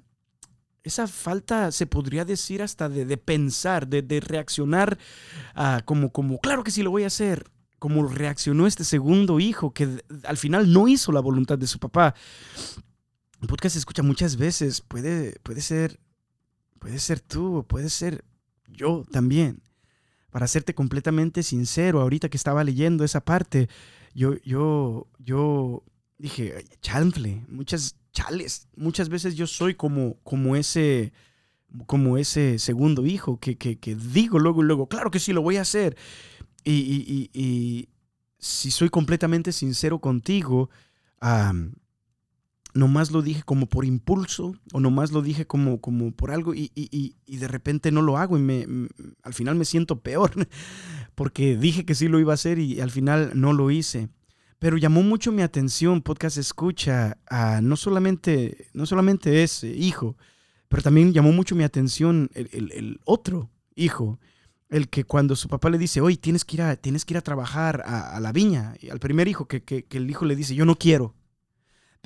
esa 0.82 1.06
falta, 1.06 1.70
se 1.70 1.86
podría 1.86 2.24
decir 2.24 2.62
hasta 2.62 2.88
de, 2.88 3.16
pensar, 3.18 3.86
de, 3.86 4.20
reaccionar 4.20 4.98
como, 5.84 6.12
como, 6.12 6.38
claro 6.38 6.64
que 6.64 6.70
sí, 6.70 6.82
lo 6.82 6.90
voy 6.90 7.04
a 7.04 7.08
hacer, 7.08 7.50
como 7.78 8.06
reaccionó 8.08 8.66
este 8.66 8.84
segundo 8.84 9.38
hijo 9.38 9.74
que 9.74 10.02
al 10.24 10.38
final 10.38 10.72
no 10.72 10.88
hizo 10.88 11.12
la 11.12 11.20
voluntad 11.20 11.58
de 11.58 11.66
su 11.66 11.78
papá. 11.78 12.14
Un 13.42 13.48
podcast 13.48 13.74
se 13.74 13.80
escucha 13.80 14.02
muchas 14.02 14.36
veces, 14.36 14.80
puede, 14.80 15.38
puede 15.42 15.60
ser 15.60 16.00
Puede 16.78 16.98
ser 16.98 17.20
tú, 17.20 17.64
puede 17.68 17.90
ser 17.90 18.24
yo 18.68 19.04
también. 19.10 19.62
Para 20.30 20.46
serte 20.46 20.74
completamente 20.74 21.42
sincero, 21.42 22.00
ahorita 22.00 22.28
que 22.28 22.36
estaba 22.36 22.62
leyendo 22.64 23.04
esa 23.04 23.24
parte, 23.24 23.68
yo, 24.14 24.34
yo, 24.44 25.08
yo 25.18 25.82
dije, 26.18 26.64
chanfle, 26.80 27.44
muchas 27.48 27.96
chales, 28.12 28.68
muchas 28.76 29.08
veces 29.08 29.34
yo 29.36 29.46
soy 29.46 29.74
como, 29.74 30.16
como 30.22 30.56
ese, 30.56 31.12
como 31.86 32.18
ese 32.18 32.58
segundo 32.58 33.06
hijo 33.06 33.38
que, 33.38 33.56
digo 34.12 34.38
luego 34.38 34.62
y 34.62 34.66
luego, 34.66 34.88
claro 34.88 35.10
que 35.10 35.18
sí, 35.18 35.32
lo 35.32 35.42
voy 35.42 35.56
a 35.56 35.62
hacer. 35.62 35.96
Y, 36.64 37.88
si 38.38 38.70
soy 38.70 38.90
completamente 38.90 39.50
sincero 39.50 39.98
contigo, 39.98 40.70
nomás 42.76 43.10
lo 43.10 43.22
dije 43.22 43.42
como 43.42 43.66
por 43.66 43.84
impulso 43.84 44.54
o 44.72 44.80
nomás 44.80 45.10
lo 45.10 45.22
dije 45.22 45.46
como, 45.46 45.80
como 45.80 46.12
por 46.12 46.30
algo 46.30 46.54
y, 46.54 46.70
de 47.26 47.48
repente 47.48 47.90
no 47.90 48.02
lo 48.02 48.18
hago 48.18 48.38
y 48.38 48.40
me, 48.40 48.66
al 49.22 49.34
final 49.34 49.56
me 49.56 49.64
siento 49.64 50.00
peor 50.00 50.32
porque 51.14 51.56
dije 51.56 51.84
que 51.84 51.94
sí 51.94 52.08
lo 52.08 52.20
iba 52.20 52.32
a 52.32 52.34
hacer 52.34 52.58
y 52.58 52.80
al 52.80 52.90
final 52.90 53.32
no 53.34 53.52
lo 53.52 53.70
hice. 53.70 54.08
Pero 54.58 54.78
llamó 54.78 55.02
mucho 55.02 55.32
mi 55.32 55.42
atención, 55.42 56.00
podcast 56.00 56.38
escucha, 56.38 57.18
a 57.28 57.60
no 57.60 57.76
solamente, 57.76 58.68
no 58.72 58.86
solamente 58.86 59.42
ese 59.42 59.68
hijo, 59.68 60.16
pero 60.68 60.82
también 60.82 61.12
llamó 61.12 61.30
mucho 61.30 61.54
mi 61.54 61.62
atención 61.62 62.30
el, 62.34 62.98
otro 63.04 63.50
hijo, 63.74 64.18
el 64.70 64.88
que 64.88 65.04
cuando 65.04 65.36
su 65.36 65.48
papá 65.48 65.68
le 65.68 65.76
dice, 65.76 66.00
oye, 66.00 66.16
tienes 66.16 66.46
que 66.46 66.56
ir 66.56 66.62
a, 66.62 66.76
tienes 66.76 67.04
que 67.04 67.12
ir 67.12 67.18
a 67.18 67.20
trabajar 67.20 67.82
a, 67.84 68.18
la 68.18 68.32
viña, 68.32 68.74
y 68.80 68.88
al 68.88 68.98
primer 68.98 69.28
hijo 69.28 69.46
que, 69.46 69.62
que 69.62 69.86
el 69.90 70.08
hijo 70.08 70.24
le 70.24 70.36
dice, 70.36 70.54
yo 70.54 70.64
no 70.64 70.76
quiero, 70.76 71.14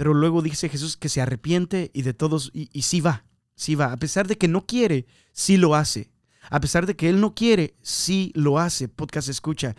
pero 0.01 0.15
luego 0.15 0.41
dice 0.41 0.71
Jesús 0.71 0.97
que 0.97 1.11
se 1.11 1.21
arrepiente 1.21 1.91
y 1.93 2.01
de 2.01 2.15
todos, 2.15 2.51
y, 2.55 2.81
sí 2.81 3.03
va, 3.03 3.27
sí 3.55 3.75
va. 3.75 3.93
A 3.93 3.99
pesar 3.99 4.27
de 4.27 4.39
que 4.39 4.49
no 4.49 4.65
quiere, 4.65 5.05
sí 5.35 5.59
lo 5.59 5.75
hace. 5.75 6.11
A 6.49 6.59
pesar 6.59 6.87
de 6.87 6.97
que 6.97 7.11
él 7.11 7.21
no 7.21 7.35
quiere, 7.35 7.75
sí 7.83 8.33
lo 8.35 8.59
hace. 8.59 8.89
Podcast 8.89 9.29
escucha. 9.29 9.77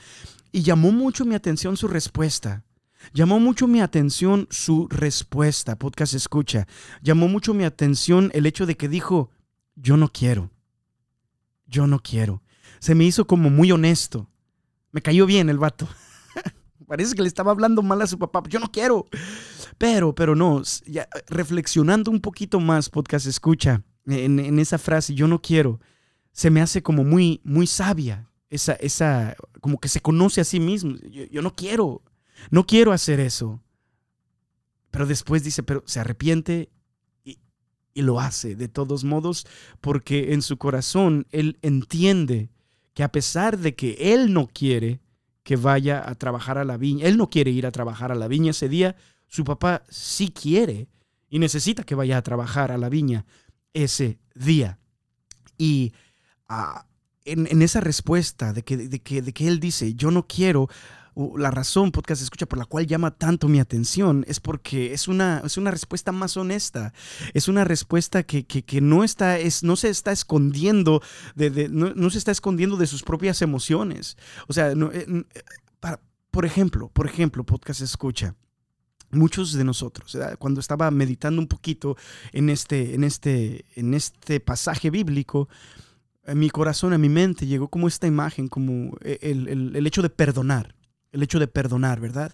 Y 0.52 0.62
llamó 0.62 0.92
mucho 0.92 1.26
mi 1.26 1.34
atención 1.34 1.76
su 1.76 1.88
respuesta. 1.88 2.64
Llamó 3.16 3.40
mucho 3.40 3.66
mi 3.66 3.82
atención 3.82 4.48
su 4.52 4.88
respuesta. 4.92 5.80
Podcast 5.80 6.14
escucha. 6.14 6.68
Llamó 7.02 7.28
mucho 7.28 7.56
mi 7.56 7.64
atención 7.64 8.30
el 8.36 8.46
hecho 8.46 8.68
de 8.68 8.78
que 8.78 8.88
dijo, 8.88 9.32
yo 9.76 9.98
no 9.98 10.10
quiero. 10.10 10.52
Yo 11.66 11.88
no 11.88 12.00
quiero. 12.00 12.44
Se 12.78 12.94
me 12.94 13.06
hizo 13.06 13.26
como 13.26 13.50
muy 13.50 13.72
honesto. 13.72 14.30
Me 14.92 15.02
cayó 15.02 15.26
bien 15.26 15.50
el 15.50 15.58
vato. 15.58 15.88
Parece 16.92 17.16
que 17.16 17.22
le 17.22 17.30
estaba 17.30 17.52
hablando 17.52 17.82
mal 17.82 18.02
a 18.02 18.06
su 18.06 18.20
papá. 18.20 18.44
Yo 18.50 18.60
no 18.60 18.70
quiero. 18.70 19.06
Pero, 19.78 20.14
pero 20.14 20.36
no, 20.36 20.62
ya, 20.86 21.08
reflexionando 21.30 22.12
un 22.12 22.20
poquito 22.20 22.60
más, 22.60 22.90
podcast 22.90 23.28
escucha, 23.28 23.82
en, 24.06 24.60
esa 24.60 24.78
frase, 24.78 25.14
yo 25.14 25.26
no 25.26 25.42
quiero, 25.42 25.80
se 26.34 26.50
me 26.50 26.60
hace 26.60 26.84
como 26.84 27.06
muy, 27.06 27.40
muy 27.46 27.66
sabia, 27.66 28.30
esa, 28.50 28.74
esa, 28.74 29.38
como 29.62 29.80
que 29.80 29.88
se 29.88 30.02
conoce 30.02 30.42
a 30.42 30.44
sí 30.44 30.60
mismo. 30.60 30.98
Yo, 31.32 31.42
no 31.42 31.56
quiero, 31.56 32.04
no 32.50 32.66
quiero 32.66 32.92
hacer 32.92 33.22
eso. 33.22 33.64
Pero 34.90 35.06
después 35.06 35.46
dice, 35.46 35.64
pero 35.64 35.84
se 35.86 36.02
arrepiente 36.02 36.74
y, 37.24 37.40
y 37.94 38.02
lo 38.02 38.20
hace 38.20 38.58
de 38.58 38.68
todos 38.68 39.06
modos, 39.06 39.48
porque 39.80 40.34
en 40.34 40.42
su 40.42 40.58
corazón 40.58 41.26
él 41.32 41.58
entiende 41.62 42.50
que 42.94 43.04
a 43.04 43.14
pesar 43.14 43.58
de 43.60 43.76
que 43.76 44.14
él 44.14 44.34
no 44.34 44.48
quiere 44.48 45.00
que 45.44 45.56
vaya 45.56 46.08
a 46.08 46.16
trabajar 46.16 46.58
a 46.58 46.64
la 46.64 46.78
viña, 46.78 47.08
él 47.08 47.18
no 47.18 47.30
quiere 47.30 47.52
ir 47.52 47.66
a 47.66 47.72
trabajar 47.72 48.12
a 48.12 48.16
la 48.16 48.28
viña 48.28 48.52
ese 48.52 48.70
día, 48.70 48.96
su 49.28 49.44
papá 49.44 49.84
sí 49.90 50.30
quiere 50.30 50.88
y 51.30 51.40
necesita 51.40 51.84
que 51.84 51.96
vaya 51.96 52.18
a 52.18 52.22
trabajar 52.22 52.72
a 52.72 52.78
la 52.78 52.90
viña 52.90 53.26
ese 53.74 54.20
día. 54.36 54.78
Y 55.58 55.94
ah, 56.48 56.86
en, 57.26 57.62
esa 57.62 57.80
respuesta 57.80 58.54
de 58.54 58.64
que, 58.64 58.78
de, 58.78 59.00
que, 59.00 59.22
de 59.22 59.34
que 59.34 59.48
él 59.48 59.60
dice, 59.60 59.94
yo 59.94 60.12
no 60.12 60.28
quiero, 60.28 60.70
la 61.16 61.52
razón, 61.52 61.92
podcast 61.92 62.22
escucha, 62.22 62.46
por 62.46 62.58
la 62.58 62.66
cual 62.66 62.88
llama 62.88 63.12
tanto 63.12 63.48
mi 63.48 63.60
atención 63.60 64.24
es 64.28 64.40
porque 64.40 64.94
es 64.94 65.08
una, 65.08 65.42
es 65.46 65.58
una 65.58 65.72
respuesta 65.72 66.12
más 66.12 66.38
honesta. 66.38 66.94
Es 67.34 67.48
una 67.48 67.64
respuesta 67.66 68.24
que, 68.24 68.46
no, 68.82 69.04
está, 69.04 69.38
es, 69.38 69.64
no 69.64 69.76
se 69.76 69.90
está 69.90 70.12
escondiendo 70.12 71.02
de, 71.36 71.68
no, 71.70 72.10
se 72.10 72.18
está 72.18 72.32
escondiendo 72.32 72.78
de 72.78 72.88
sus 72.88 73.04
propias 73.04 73.42
emociones. 73.42 74.18
O 74.48 74.54
sea, 74.54 74.72
eh, 74.72 75.26
para, 75.80 76.00
por 76.32 76.46
ejemplo, 76.46 76.90
por 76.90 77.08
ejemplo, 77.08 77.44
podcast 77.44 77.82
escucha 77.82 78.36
muchos 79.12 79.52
de 79.52 79.66
nosotros, 79.66 80.18
cuando 80.40 80.62
estaba 80.62 80.90
meditando 80.90 81.42
un 81.42 81.48
poquito 81.48 81.98
en 82.32 82.50
este, 82.50 82.96
en 82.96 83.04
este, 83.04 83.66
en 83.76 83.94
este 83.94 84.40
pasaje 84.40 84.90
bíblico, 84.90 85.50
en 86.26 86.40
mi 86.40 86.50
corazón, 86.50 86.94
a 86.94 86.98
mi 86.98 87.10
mente 87.10 87.46
llegó 87.46 87.68
como 87.68 87.90
esta 87.90 88.08
imagen, 88.08 88.48
como 88.48 88.96
el, 89.02 89.50
el, 89.76 89.88
hecho 89.88 90.02
de 90.02 90.10
perdonar. 90.10 90.76
El 91.12 91.24
hecho 91.24 91.40
de 91.40 91.48
perdonar, 91.48 92.00
¿verdad? 92.00 92.34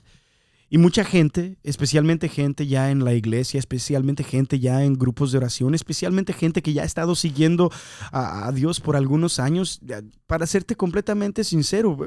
Y 0.69 0.79
mucha 0.79 1.05
gente, 1.05 1.57
especialmente 1.63 2.27
gente 2.27 2.67
ya 2.67 2.91
en 2.91 3.05
la 3.05 3.13
iglesia, 3.13 3.57
especialmente 3.57 4.25
gente 4.25 4.59
ya 4.59 4.83
en 4.83 4.95
grupos 4.95 5.31
de 5.31 5.37
oración, 5.37 5.73
especialmente 5.73 6.33
gente 6.33 6.61
que 6.61 6.73
ya 6.73 6.81
ha 6.81 6.85
estado 6.85 7.15
siguiendo 7.15 7.71
a, 8.11 8.51
Dios 8.53 8.81
por 8.81 8.97
algunos 8.97 9.39
años, 9.39 9.79
para 10.25 10.45
serte 10.45 10.75
completamente 10.75 11.45
sincero, 11.45 11.97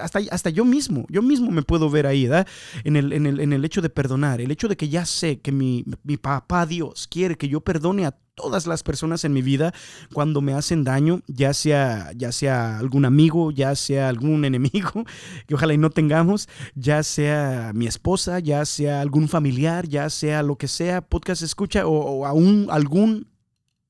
hasta, 0.00 0.20
hasta 0.30 0.50
yo 0.50 0.64
mismo, 0.64 1.04
yo 1.08 1.20
mismo 1.20 1.50
me 1.50 1.62
puedo 1.62 1.90
ver 1.90 2.06
ahí, 2.06 2.28
¿verdad? 2.28 2.46
En 2.84 2.94
el, 2.94 3.12
en 3.12 3.26
el, 3.26 3.40
en 3.40 3.52
el 3.52 3.64
hecho 3.64 3.82
de 3.82 3.90
perdonar, 3.90 4.40
el 4.40 4.52
hecho 4.52 4.68
de 4.68 4.76
que 4.76 4.88
ya 4.88 5.04
sé 5.04 5.40
que 5.40 5.50
mi, 5.50 5.84
mi 6.04 6.16
papá 6.16 6.64
Dios 6.64 7.08
quiere 7.08 7.36
que 7.36 7.48
yo 7.48 7.60
perdone 7.60 8.06
a 8.06 8.16
todas 8.36 8.66
las 8.66 8.82
personas 8.82 9.24
en 9.24 9.32
mi 9.32 9.42
vida 9.42 9.72
cuando 10.12 10.42
me 10.42 10.52
hacen 10.52 10.84
daño, 10.84 11.22
ya 11.26 11.54
sea, 11.54 12.12
ya 12.14 12.30
sea 12.30 12.78
algún 12.78 13.06
amigo, 13.06 13.50
ya 13.50 13.74
sea 13.74 14.08
algún 14.08 14.44
enemigo, 14.44 15.04
que 15.46 15.54
ojalá 15.54 15.74
y 15.74 15.78
no 15.78 15.90
tengamos, 15.90 16.48
ya 16.74 17.02
sea 17.02 17.72
mi 17.74 17.86
esposa, 17.86 18.38
ya 18.38 18.64
sea 18.64 19.00
algún 19.00 19.28
familiar, 19.28 19.88
ya 19.88 20.08
sea 20.10 20.42
lo 20.42 20.56
que 20.56 20.68
sea, 20.68 21.00
podcast 21.00 21.42
escucha 21.42 21.86
o, 21.86 22.26
aún 22.26 22.68
algún, 22.70 23.26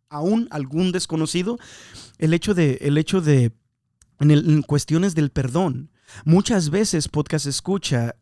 aún 0.09 0.47
algún 0.53 0.93
desconocido, 0.93 1.59
el 2.19 2.33
hecho 2.33 2.55
de, 2.55 2.79
el 2.83 2.97
hecho 2.99 3.21
de, 3.21 3.51
en, 4.21 4.63
cuestiones 4.63 5.17
del 5.17 5.31
perdón, 5.31 5.91
muchas 6.25 6.71
veces 6.71 7.09
podcast 7.09 7.47
escucha, 7.47 8.15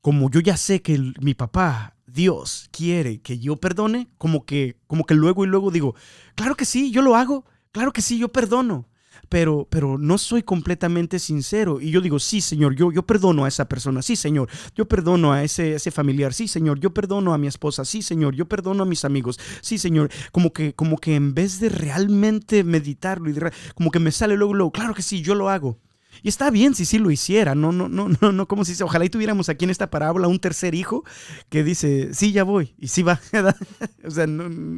como 0.00 0.28
yo 0.28 0.40
ya 0.40 0.56
sé 0.56 0.82
que 0.82 1.12
mi 1.20 1.34
papá 1.34 1.94
Dios 2.12 2.68
quiere 2.70 3.20
que 3.20 3.38
yo 3.38 3.56
perdone, 3.56 4.08
como 4.18 4.44
que, 4.44 4.76
como 4.86 5.04
que 5.04 5.14
luego 5.14 5.44
y 5.44 5.48
luego 5.48 5.70
digo, 5.70 5.94
claro 6.34 6.56
que 6.56 6.66
sí, 6.66 6.90
yo 6.90 7.00
lo 7.00 7.16
hago, 7.16 7.46
claro 7.72 7.92
que 7.92 8.02
sí, 8.02 8.18
yo 8.18 8.28
perdono. 8.28 8.88
Pero, 9.28 9.66
pero 9.70 9.96
no 9.96 10.18
soy 10.18 10.42
completamente 10.42 11.18
sincero. 11.18 11.80
Y 11.80 11.90
yo 11.90 12.02
digo, 12.02 12.18
sí, 12.18 12.42
Señor, 12.42 12.74
yo, 12.74 12.92
yo 12.92 13.06
perdono 13.06 13.46
a 13.46 13.48
esa 13.48 13.66
persona. 13.66 14.02
Sí, 14.02 14.14
Señor, 14.14 14.50
yo 14.74 14.86
perdono 14.86 15.32
a 15.32 15.42
ese, 15.42 15.74
ese 15.74 15.90
familiar. 15.90 16.34
Sí, 16.34 16.48
Señor, 16.48 16.78
yo 16.80 16.92
perdono 16.92 17.32
a 17.32 17.38
mi 17.38 17.46
esposa. 17.46 17.86
Sí, 17.86 18.02
Señor, 18.02 18.34
yo 18.34 18.46
perdono 18.46 18.82
a 18.82 18.86
mis 18.86 19.06
amigos. 19.06 19.40
Sí, 19.62 19.78
Señor. 19.78 20.10
Como 20.32 20.52
que, 20.52 20.74
como 20.74 20.98
que 20.98 21.14
en 21.14 21.32
vez 21.32 21.60
de 21.60 21.70
realmente 21.70 22.62
meditarlo, 22.62 23.30
y 23.30 23.36
como 23.74 23.90
que 23.90 24.00
me 24.00 24.12
sale 24.12 24.36
luego, 24.36 24.52
luego, 24.52 24.72
claro 24.72 24.92
que 24.92 25.02
sí, 25.02 25.22
yo 25.22 25.34
lo 25.34 25.48
hago. 25.48 25.78
Y 26.22 26.28
está 26.28 26.50
bien 26.50 26.74
si 26.74 26.84
sí 26.84 26.98
lo 26.98 27.10
hiciera, 27.10 27.54
no, 27.54 27.72
no, 27.72 27.88
no, 27.88 28.08
no, 28.20 28.32
no, 28.32 28.46
como 28.46 28.64
si 28.64 28.80
ojalá 28.82 29.04
y 29.04 29.10
tuviéramos 29.10 29.48
aquí 29.48 29.64
en 29.64 29.70
esta 29.70 29.90
parábola 29.90 30.28
un 30.28 30.38
tercer 30.38 30.74
hijo 30.74 31.04
que 31.48 31.64
dice, 31.64 32.14
sí, 32.14 32.32
ya 32.32 32.44
voy, 32.44 32.74
y 32.78 32.88
sí 32.88 33.02
va, 33.02 33.20
o 34.04 34.10
sea, 34.10 34.26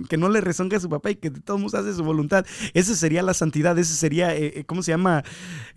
que 0.09 0.17
no 0.17 0.29
le 0.29 0.41
rezonga 0.41 0.77
a 0.77 0.81
su 0.81 0.89
papá 0.89 1.11
y 1.11 1.17
que 1.17 1.31
de 1.31 1.41
todos 1.41 1.61
modos 1.61 1.75
hace 1.75 1.95
su 1.95 2.05
voluntad. 2.05 2.47
Esa 2.73 2.95
sería 2.95 3.23
la 3.23 3.35
santidad, 3.35 3.79
ese 3.79 3.95
sería, 3.95 4.35
eh, 4.35 4.53
eh, 4.57 4.65
¿cómo 4.65 4.83
se 4.83 4.93
llama? 4.93 5.25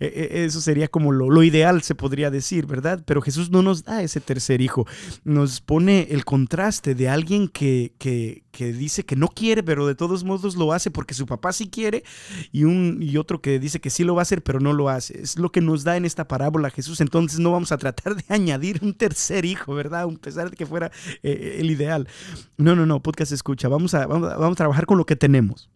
Eh, 0.00 0.44
eso 0.46 0.60
sería 0.60 0.88
como 0.88 1.12
lo, 1.12 1.30
lo, 1.30 1.42
ideal, 1.42 1.82
se 1.82 1.94
podría 1.94 2.30
decir, 2.30 2.66
¿verdad? 2.66 3.02
Pero 3.06 3.20
Jesús 3.22 3.50
no 3.50 3.62
nos 3.62 3.84
da 3.84 4.02
ese 4.02 4.20
tercer 4.20 4.60
hijo, 4.60 4.86
nos 5.24 5.60
pone 5.60 6.08
el 6.10 6.24
contraste 6.24 6.94
de 6.94 7.08
alguien 7.08 7.48
que, 7.48 7.92
que, 7.98 8.42
que 8.58 8.72
dice 8.72 9.04
que 9.04 9.14
no 9.14 9.28
quiere, 9.28 9.62
pero 9.62 9.86
de 9.86 9.94
todos 9.94 10.24
modos 10.24 10.56
lo 10.56 10.72
hace 10.72 10.90
porque 10.90 11.14
su 11.14 11.26
papá 11.26 11.52
sí 11.52 11.68
quiere, 11.68 12.02
y, 12.50 12.64
un, 12.64 12.98
y 13.00 13.16
otro 13.16 13.40
que 13.40 13.60
dice 13.60 13.80
que 13.80 13.88
sí 13.88 14.02
lo 14.02 14.16
va 14.16 14.22
a 14.22 14.24
hacer, 14.24 14.42
pero 14.42 14.58
no 14.58 14.72
lo 14.72 14.88
hace. 14.88 15.22
Es 15.22 15.38
lo 15.38 15.52
que 15.52 15.60
nos 15.60 15.84
da 15.84 15.96
en 15.96 16.04
esta 16.04 16.26
parábola 16.26 16.68
Jesús. 16.70 17.00
Entonces 17.00 17.38
no 17.38 17.52
vamos 17.52 17.70
a 17.70 17.78
tratar 17.78 18.16
de 18.16 18.24
añadir 18.34 18.80
un 18.82 18.94
tercer 18.94 19.44
hijo, 19.44 19.76
¿verdad? 19.76 20.02
A 20.02 20.08
pesar 20.18 20.50
de 20.50 20.56
que 20.56 20.66
fuera 20.66 20.90
eh, 21.22 21.58
el 21.60 21.70
ideal. 21.70 22.08
No, 22.56 22.74
no, 22.74 22.84
no, 22.84 23.00
podcast 23.00 23.30
escucha. 23.30 23.68
Vamos 23.68 23.94
a, 23.94 24.08
vamos, 24.08 24.28
a 24.28 24.54
trabajar 24.56 24.86
con 24.86 24.98
lo 24.98 25.06
que 25.06 25.14
tenemos. 25.14 25.70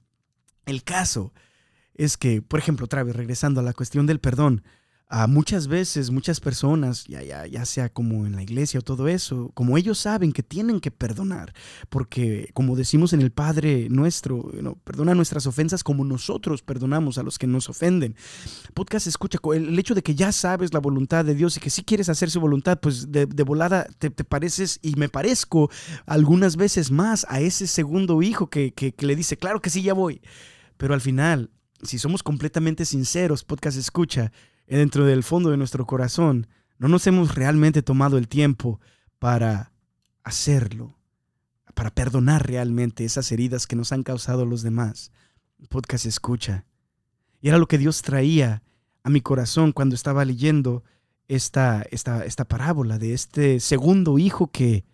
El 0.67 0.83
caso 0.83 1.33
es 1.95 2.17
que, 2.17 2.43
por 2.43 2.59
ejemplo, 2.59 2.87
otra 2.87 3.05
regresando 3.05 3.61
a 3.61 3.63
la 3.63 3.75
cuestión 3.75 4.07
del 4.07 4.19
perdón, 4.19 4.65
muchas 5.29 5.67
veces, 5.67 6.11
muchas 6.11 6.41
personas, 6.41 7.05
ya, 7.05 7.23
ya, 7.23 7.47
ya 7.47 7.67
sea 7.67 7.91
como 7.91 8.27
en 8.27 8.35
la 8.35 8.43
iglesia 8.43 8.81
o 8.81 8.83
todo 8.83 9.09
eso, 9.09 9.51
como 9.53 9.77
ellos 9.77 9.99
saben 9.99 10.33
que 10.33 10.43
tienen 10.43 10.81
que 10.81 10.91
perdonar, 10.91 11.53
porque 11.91 12.49
como 12.55 12.77
decimos 12.77 13.13
en 13.13 13.21
el 13.21 13.31
Padre 13.31 13.89
nuestro, 13.91 14.51
perdona 14.85 15.15
nuestras 15.15 15.47
ofensas 15.47 15.85
como 15.85 16.05
nosotros 16.05 16.63
perdonamos 16.63 17.19
a 17.19 17.23
los 17.23 17.39
que 17.39 17.47
nos 17.47 17.69
ofenden. 17.69 18.17
Podcast 18.73 19.07
escucha, 19.07 19.39
el, 19.55 19.79
hecho 19.79 19.95
de 19.95 20.03
que 20.03 20.15
ya 20.15 20.33
sabes 20.33 20.73
la 20.73 20.81
voluntad 20.81 21.27
de 21.27 21.35
Dios 21.35 21.59
y 21.59 21.61
que 21.61 21.69
si 21.69 21.85
quieres 21.85 22.09
hacer 22.09 22.31
su 22.31 22.41
voluntad, 22.41 22.81
pues 22.81 23.13
de, 23.13 23.27
volada 23.45 23.87
te, 23.99 24.11
pareces 24.11 24.79
y 24.81 24.95
me 24.95 25.11
parezco 25.11 25.71
algunas 26.07 26.57
veces 26.57 26.91
más 26.91 27.27
a 27.29 27.41
ese 27.41 27.67
segundo 27.67 28.23
hijo 28.23 28.49
que, 28.49 28.73
que 28.73 28.95
le 28.99 29.15
dice, 29.15 29.37
claro 29.37 29.61
que 29.61 29.69
sí, 29.69 29.83
ya 29.83 29.93
voy. 29.93 30.23
Pero 30.79 30.95
al 30.95 31.03
final, 31.03 31.51
si 31.83 31.99
somos 31.99 32.23
completamente 32.23 32.85
sinceros, 32.85 33.45
podcast 33.45 33.77
escucha, 33.77 34.33
dentro 34.77 35.05
del 35.05 35.23
fondo 35.23 35.51
de 35.51 35.57
nuestro 35.57 35.87
corazón, 35.87 36.47
no 36.79 36.89
nos 36.89 37.07
hemos 37.07 37.35
realmente 37.35 37.83
tomado 37.83 38.19
el 38.19 38.29
tiempo 38.29 38.81
para 39.19 39.73
hacerlo, 40.25 40.99
para 41.75 41.91
perdonar 41.91 42.47
realmente 42.47 43.05
esas 43.05 43.31
heridas 43.33 43.67
que 43.67 43.77
nos 43.77 43.93
han 43.93 44.03
causado 44.03 44.47
los 44.47 44.63
demás. 44.63 45.13
podcast 45.69 46.07
escucha. 46.07 46.67
Y 47.41 47.49
era 47.49 47.59
lo 47.59 47.67
que 47.67 47.79
Dios 47.79 48.03
traía 48.03 48.63
a 49.03 49.11
mi 49.11 49.21
corazón 49.21 49.73
cuando 49.73 49.95
estaba 49.95 50.25
leyendo 50.25 50.85
esta, 51.29 51.85
esta, 51.91 52.25
esta 52.25 52.45
parábola 52.45 52.99
de 52.99 53.15
este 53.15 53.61
segundo 53.61 54.19
hijo 54.19 54.49
que, 54.49 54.85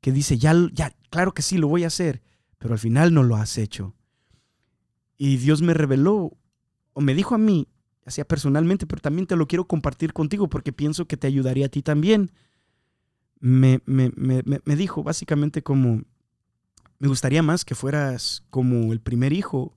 que 0.00 0.12
dice, 0.12 0.38
ya, 0.38 0.54
ya, 0.72 0.94
claro 1.10 1.32
que 1.32 1.42
sí, 1.42 1.58
lo 1.58 1.68
voy 1.68 1.84
a 1.84 1.88
hacer, 1.88 2.22
pero 2.58 2.74
al 2.74 2.78
final 2.80 3.12
no 3.12 3.22
lo 3.22 3.36
has 3.36 3.58
hecho. 3.58 3.94
Y 5.16 5.36
Dios 5.38 5.62
me 5.62 5.74
reveló, 5.74 6.36
o 6.92 7.00
me 7.00 7.14
dijo 7.14 7.34
a 7.34 7.38
mí, 7.38 7.68
sea 8.10 8.24
personalmente, 8.24 8.86
pero 8.86 9.02
también 9.02 9.26
te 9.26 9.36
lo 9.36 9.46
quiero 9.46 9.66
compartir 9.66 10.12
contigo 10.12 10.48
porque 10.48 10.72
pienso 10.72 11.06
que 11.06 11.16
te 11.16 11.26
ayudaría 11.26 11.66
a 11.66 11.70
ti 11.70 11.82
también. 11.82 12.30
Me, 13.40 13.80
me, 13.84 14.10
me, 14.16 14.42
me 14.44 14.76
dijo 14.76 15.02
básicamente 15.02 15.62
como, 15.62 16.02
me 16.98 17.08
gustaría 17.08 17.42
más 17.42 17.64
que 17.64 17.74
fueras 17.74 18.44
como 18.50 18.92
el 18.92 19.00
primer 19.00 19.32
hijo, 19.32 19.76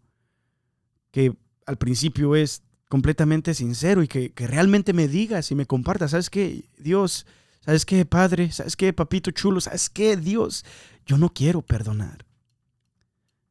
que 1.11 1.35
al 1.65 1.77
principio 1.77 2.35
es 2.35 2.63
completamente 2.87 3.53
sincero 3.53 4.01
y 4.03 4.07
que, 4.07 4.31
que 4.31 4.47
realmente 4.47 4.93
me 4.93 5.07
digas 5.07 5.51
y 5.51 5.55
me 5.55 5.65
compartas, 5.65 6.11
¿sabes 6.11 6.29
qué? 6.29 6.69
Dios, 6.77 7.25
¿sabes 7.61 7.85
qué, 7.85 8.05
Padre? 8.05 8.51
¿Sabes 8.51 8.75
qué, 8.75 8.93
Papito 8.93 9.31
Chulo? 9.31 9.61
¿Sabes 9.61 9.89
qué, 9.89 10.17
Dios? 10.17 10.65
Yo 11.05 11.17
no 11.17 11.33
quiero 11.33 11.61
perdonar. 11.61 12.25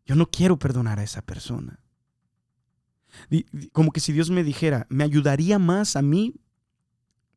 Yo 0.06 0.14
no 0.14 0.30
quiero 0.30 0.58
perdonar 0.58 0.98
a 0.98 1.04
esa 1.04 1.22
persona. 1.22 1.80
Como 3.72 3.92
que 3.92 4.00
si 4.00 4.12
Dios 4.12 4.30
me 4.30 4.44
dijera, 4.44 4.86
me 4.88 5.04
ayudaría 5.04 5.58
más 5.58 5.96
a 5.96 6.02
mí 6.02 6.34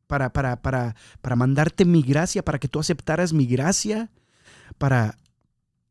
para, 0.06 0.32
para, 0.32 0.60
para, 0.60 0.94
para 1.20 1.36
mandarte 1.36 1.84
mi 1.84 2.02
gracia, 2.02 2.44
para 2.44 2.58
que 2.58 2.68
tú 2.68 2.80
aceptaras 2.80 3.32
mi 3.32 3.46
gracia, 3.46 4.10
para, 4.78 5.16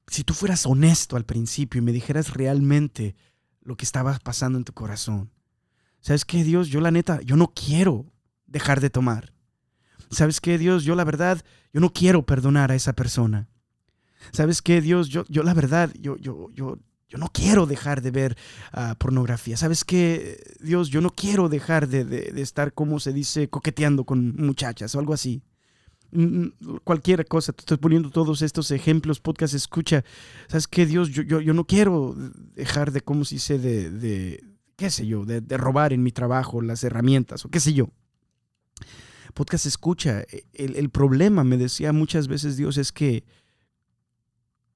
si 0.07 0.23
tú 0.23 0.33
fueras 0.33 0.65
honesto 0.65 1.15
al 1.15 1.25
principio 1.25 1.79
y 1.79 1.83
me 1.83 1.91
dijeras 1.91 2.33
realmente 2.33 3.15
lo 3.61 3.75
que 3.77 3.85
estaba 3.85 4.17
pasando 4.19 4.57
en 4.57 4.63
tu 4.63 4.73
corazón. 4.73 5.31
¿Sabes 6.01 6.25
qué, 6.25 6.43
Dios? 6.43 6.67
Yo 6.67 6.81
la 6.81 6.91
neta, 6.91 7.21
yo 7.21 7.35
no 7.35 7.53
quiero 7.53 8.11
dejar 8.47 8.81
de 8.81 8.89
tomar. 8.89 9.33
¿Sabes 10.09 10.41
qué, 10.41 10.57
Dios? 10.57 10.83
Yo 10.83 10.95
la 10.95 11.03
verdad, 11.03 11.43
yo 11.73 11.79
no 11.79 11.93
quiero 11.93 12.25
perdonar 12.25 12.71
a 12.71 12.75
esa 12.75 12.93
persona. 12.93 13.47
¿Sabes 14.31 14.61
qué, 14.61 14.81
Dios? 14.81 15.09
Yo, 15.09 15.23
yo 15.29 15.43
la 15.43 15.53
verdad, 15.53 15.91
yo, 15.99 16.17
yo, 16.17 16.51
yo, 16.51 16.79
yo 17.11 17.17
no 17.17 17.27
quiero 17.27 17.65
dejar 17.65 18.01
de 18.01 18.09
ver 18.09 18.37
ah, 18.71 18.95
pornografía. 18.97 19.57
¿Sabes 19.57 19.83
qué, 19.83 20.55
Dios? 20.61 20.89
Yo 20.89 21.01
no 21.01 21.09
quiero 21.09 21.49
dejar 21.49 21.89
de, 21.89 22.41
estar, 22.41 22.73
como 22.73 23.01
se 23.01 23.11
dice, 23.11 23.49
coqueteando 23.49 24.05
con 24.05 24.33
muchachas 24.37 24.95
o 24.95 24.99
algo 24.99 25.13
así. 25.13 25.43
Cualquier 26.85 27.25
cosa, 27.25 27.51
te 27.51 27.61
estoy 27.61 27.77
poniendo 27.77 28.11
todos 28.11 28.41
estos 28.41 28.71
ejemplos, 28.71 29.19
podcast, 29.19 29.53
escucha. 29.53 30.05
¿Sabes 30.47 30.69
qué, 30.69 30.85
Dios? 30.85 31.09
Yo, 31.09 31.23
yo, 31.23 31.53
no 31.53 31.67
quiero 31.67 32.15
dejar 32.55 32.93
de, 32.93 33.01
¿cómo 33.01 33.25
se 33.25 33.35
dice? 33.35 33.59
De, 33.59 34.41
qué 34.77 34.89
sé 34.89 35.05
yo, 35.05 35.25
de, 35.25 35.57
robar 35.57 35.91
en 35.91 36.03
mi 36.03 36.13
trabajo 36.13 36.61
las 36.61 36.81
herramientas 36.85 37.43
o 37.43 37.49
qué 37.49 37.59
sé 37.59 37.73
yo. 37.73 37.89
Podcast, 39.33 39.65
escucha. 39.65 40.23
El, 40.53 40.77
el 40.77 40.89
problema, 40.89 41.43
me 41.43 41.57
decía 41.57 41.91
muchas 41.91 42.29
veces 42.29 42.55
Dios, 42.55 42.77
es 42.77 42.93
que 42.93 43.25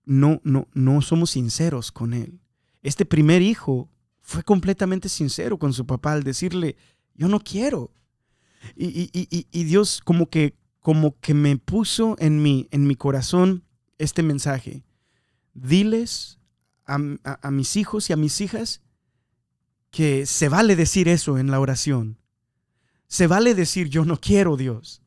no, 0.06 0.42
no, 0.44 0.68
no 0.74 1.02
somos 1.02 1.32
sinceros 1.32 1.92
con 1.92 2.14
él. 2.14 2.40
Este 2.82 3.06
primer 3.06 3.42
hijo 3.42 3.90
fue 4.22 4.44
completamente 4.44 5.10
sincero 5.10 5.58
con 5.60 5.74
su 5.74 5.86
papá 5.86 6.14
al 6.14 6.24
decirle, 6.24 6.76
yo 7.14 7.28
no 7.28 7.40
quiero. 7.40 7.92
Y, 8.76 9.64
Dios 9.64 10.02
como 10.04 10.30
que, 10.30 10.56
como 10.80 11.20
que 11.20 11.34
me 11.34 11.58
puso 11.58 12.16
en 12.20 12.42
mi, 12.42 12.68
en 12.72 12.88
mi 12.88 12.96
corazón 12.96 13.64
este 13.98 14.24
mensaje. 14.24 14.84
Diles 15.54 16.40
a 16.86 17.52
mis 17.52 17.76
hijos 17.76 18.10
y 18.10 18.14
a 18.14 18.18
mis 18.18 18.42
hijas 18.42 18.82
que 19.92 20.26
se 20.26 20.50
vale 20.50 20.76
decir 20.76 21.08
eso 21.08 21.38
en 21.38 21.50
la 21.50 21.60
oración. 21.60 22.18
Se 23.08 23.28
vale 23.28 23.56
decir 23.56 23.88
yo 23.88 24.04
no 24.04 24.20
quiero 24.20 24.58
Dios. 24.58 25.02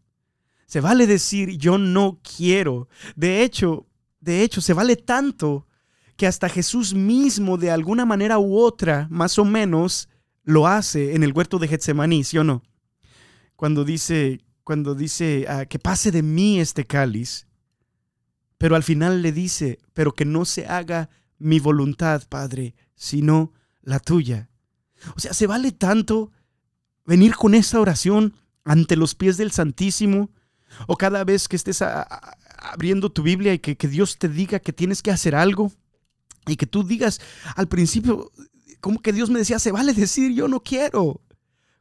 Se 0.66 0.80
vale 0.80 1.06
decir 1.06 1.58
yo 1.58 1.78
no 1.78 2.20
quiero. 2.22 2.88
De 3.16 3.42
hecho, 3.42 3.87
de 4.20 4.42
hecho, 4.42 4.60
se 4.60 4.72
vale 4.72 4.96
tanto 4.96 5.66
que 6.16 6.26
hasta 6.26 6.48
Jesús 6.48 6.94
mismo, 6.94 7.56
de 7.56 7.70
alguna 7.70 8.04
manera 8.04 8.38
u 8.38 8.58
otra, 8.58 9.06
más 9.10 9.38
o 9.38 9.44
menos, 9.44 10.08
lo 10.44 10.66
hace 10.66 11.14
en 11.14 11.22
el 11.22 11.32
huerto 11.32 11.58
de 11.58 11.68
Getsemaní, 11.68 12.24
¿sí 12.24 12.38
o 12.38 12.44
no? 12.44 12.62
cuando 13.58 13.84
dice, 13.84 14.40
cuando 14.62 14.94
dice 14.94 15.44
ah, 15.48 15.66
que 15.66 15.80
pase 15.80 16.12
de 16.12 16.22
mí 16.22 16.60
este 16.60 16.86
cáliz, 16.86 17.48
pero 18.56 18.76
al 18.76 18.84
final 18.84 19.20
le 19.20 19.32
dice, 19.32 19.80
pero 19.94 20.12
que 20.12 20.24
no 20.24 20.44
se 20.44 20.68
haga 20.68 21.10
mi 21.38 21.58
voluntad, 21.58 22.22
Padre, 22.28 22.76
sino 22.94 23.52
la 23.82 23.98
tuya. 23.98 24.48
O 25.16 25.18
sea, 25.18 25.34
se 25.34 25.48
vale 25.48 25.72
tanto 25.72 26.30
venir 27.04 27.34
con 27.34 27.52
esa 27.52 27.80
oración 27.80 28.36
ante 28.62 28.94
los 28.94 29.16
pies 29.16 29.38
del 29.38 29.50
Santísimo 29.50 30.30
o 30.86 30.96
cada 30.96 31.24
vez 31.24 31.48
que 31.48 31.56
estés 31.56 31.82
abriendo 32.58 33.10
tu 33.10 33.22
Biblia 33.22 33.54
y 33.54 33.58
que, 33.58 33.76
que 33.76 33.88
Dios 33.88 34.18
te 34.18 34.28
diga 34.28 34.58
que 34.58 34.72
tienes 34.72 35.02
que 35.02 35.10
hacer 35.10 35.34
algo 35.34 35.72
y 36.46 36.56
que 36.56 36.66
tú 36.66 36.82
digas 36.82 37.20
al 37.56 37.68
principio, 37.68 38.30
como 38.80 39.00
que 39.00 39.12
Dios 39.12 39.30
me 39.30 39.38
decía, 39.38 39.58
se 39.58 39.72
vale 39.72 39.92
decir 39.92 40.32
yo 40.32 40.48
no 40.48 40.60
quiero 40.60 41.20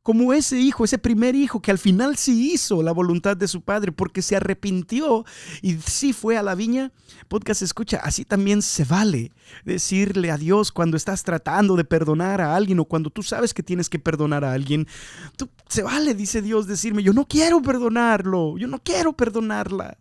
como 0.08 0.32
ese 0.32 0.58
hijo, 0.58 0.86
ese 0.86 0.98
primer 0.98 1.36
hijo 1.36 1.62
que 1.62 1.70
al 1.70 1.78
final 1.78 2.16
sí 2.16 2.54
hizo 2.54 2.82
la 2.82 2.94
voluntad 2.94 3.36
de 3.36 3.46
su 3.50 3.62
padre 3.62 3.92
porque 3.92 4.22
se 4.22 4.38
arrepintió 4.38 5.26
y 5.62 5.74
sí 5.80 6.14
fue 6.14 6.38
a 6.38 6.44
la 6.44 6.56
viña. 6.56 6.94
Podcast 7.28 7.62
escucha, 7.62 7.98
así 8.02 8.24
también 8.24 8.62
se 8.62 8.86
vale 8.86 9.34
decirle 9.66 10.32
a 10.32 10.38
Dios 10.38 10.72
cuando 10.72 10.96
estás 10.96 11.24
tratando 11.24 11.76
de 11.76 11.84
perdonar 11.84 12.40
a 12.40 12.56
alguien 12.56 12.80
o 12.80 12.86
cuando 12.86 13.10
tú 13.10 13.22
sabes 13.22 13.54
que 13.54 13.64
tienes 13.64 13.90
que 13.90 14.00
perdonar 14.00 14.46
a 14.46 14.54
alguien. 14.54 14.88
Tú, 15.36 15.50
se 15.68 15.84
vale, 15.84 16.14
dice 16.14 16.42
Dios, 16.42 16.68
decirme, 16.68 17.04
yo 17.04 17.12
no 17.12 17.28
quiero 17.28 17.62
perdonarlo, 17.62 18.58
yo 18.58 18.68
no 18.68 18.80
quiero 18.82 19.12
perdonarla. 19.12 19.98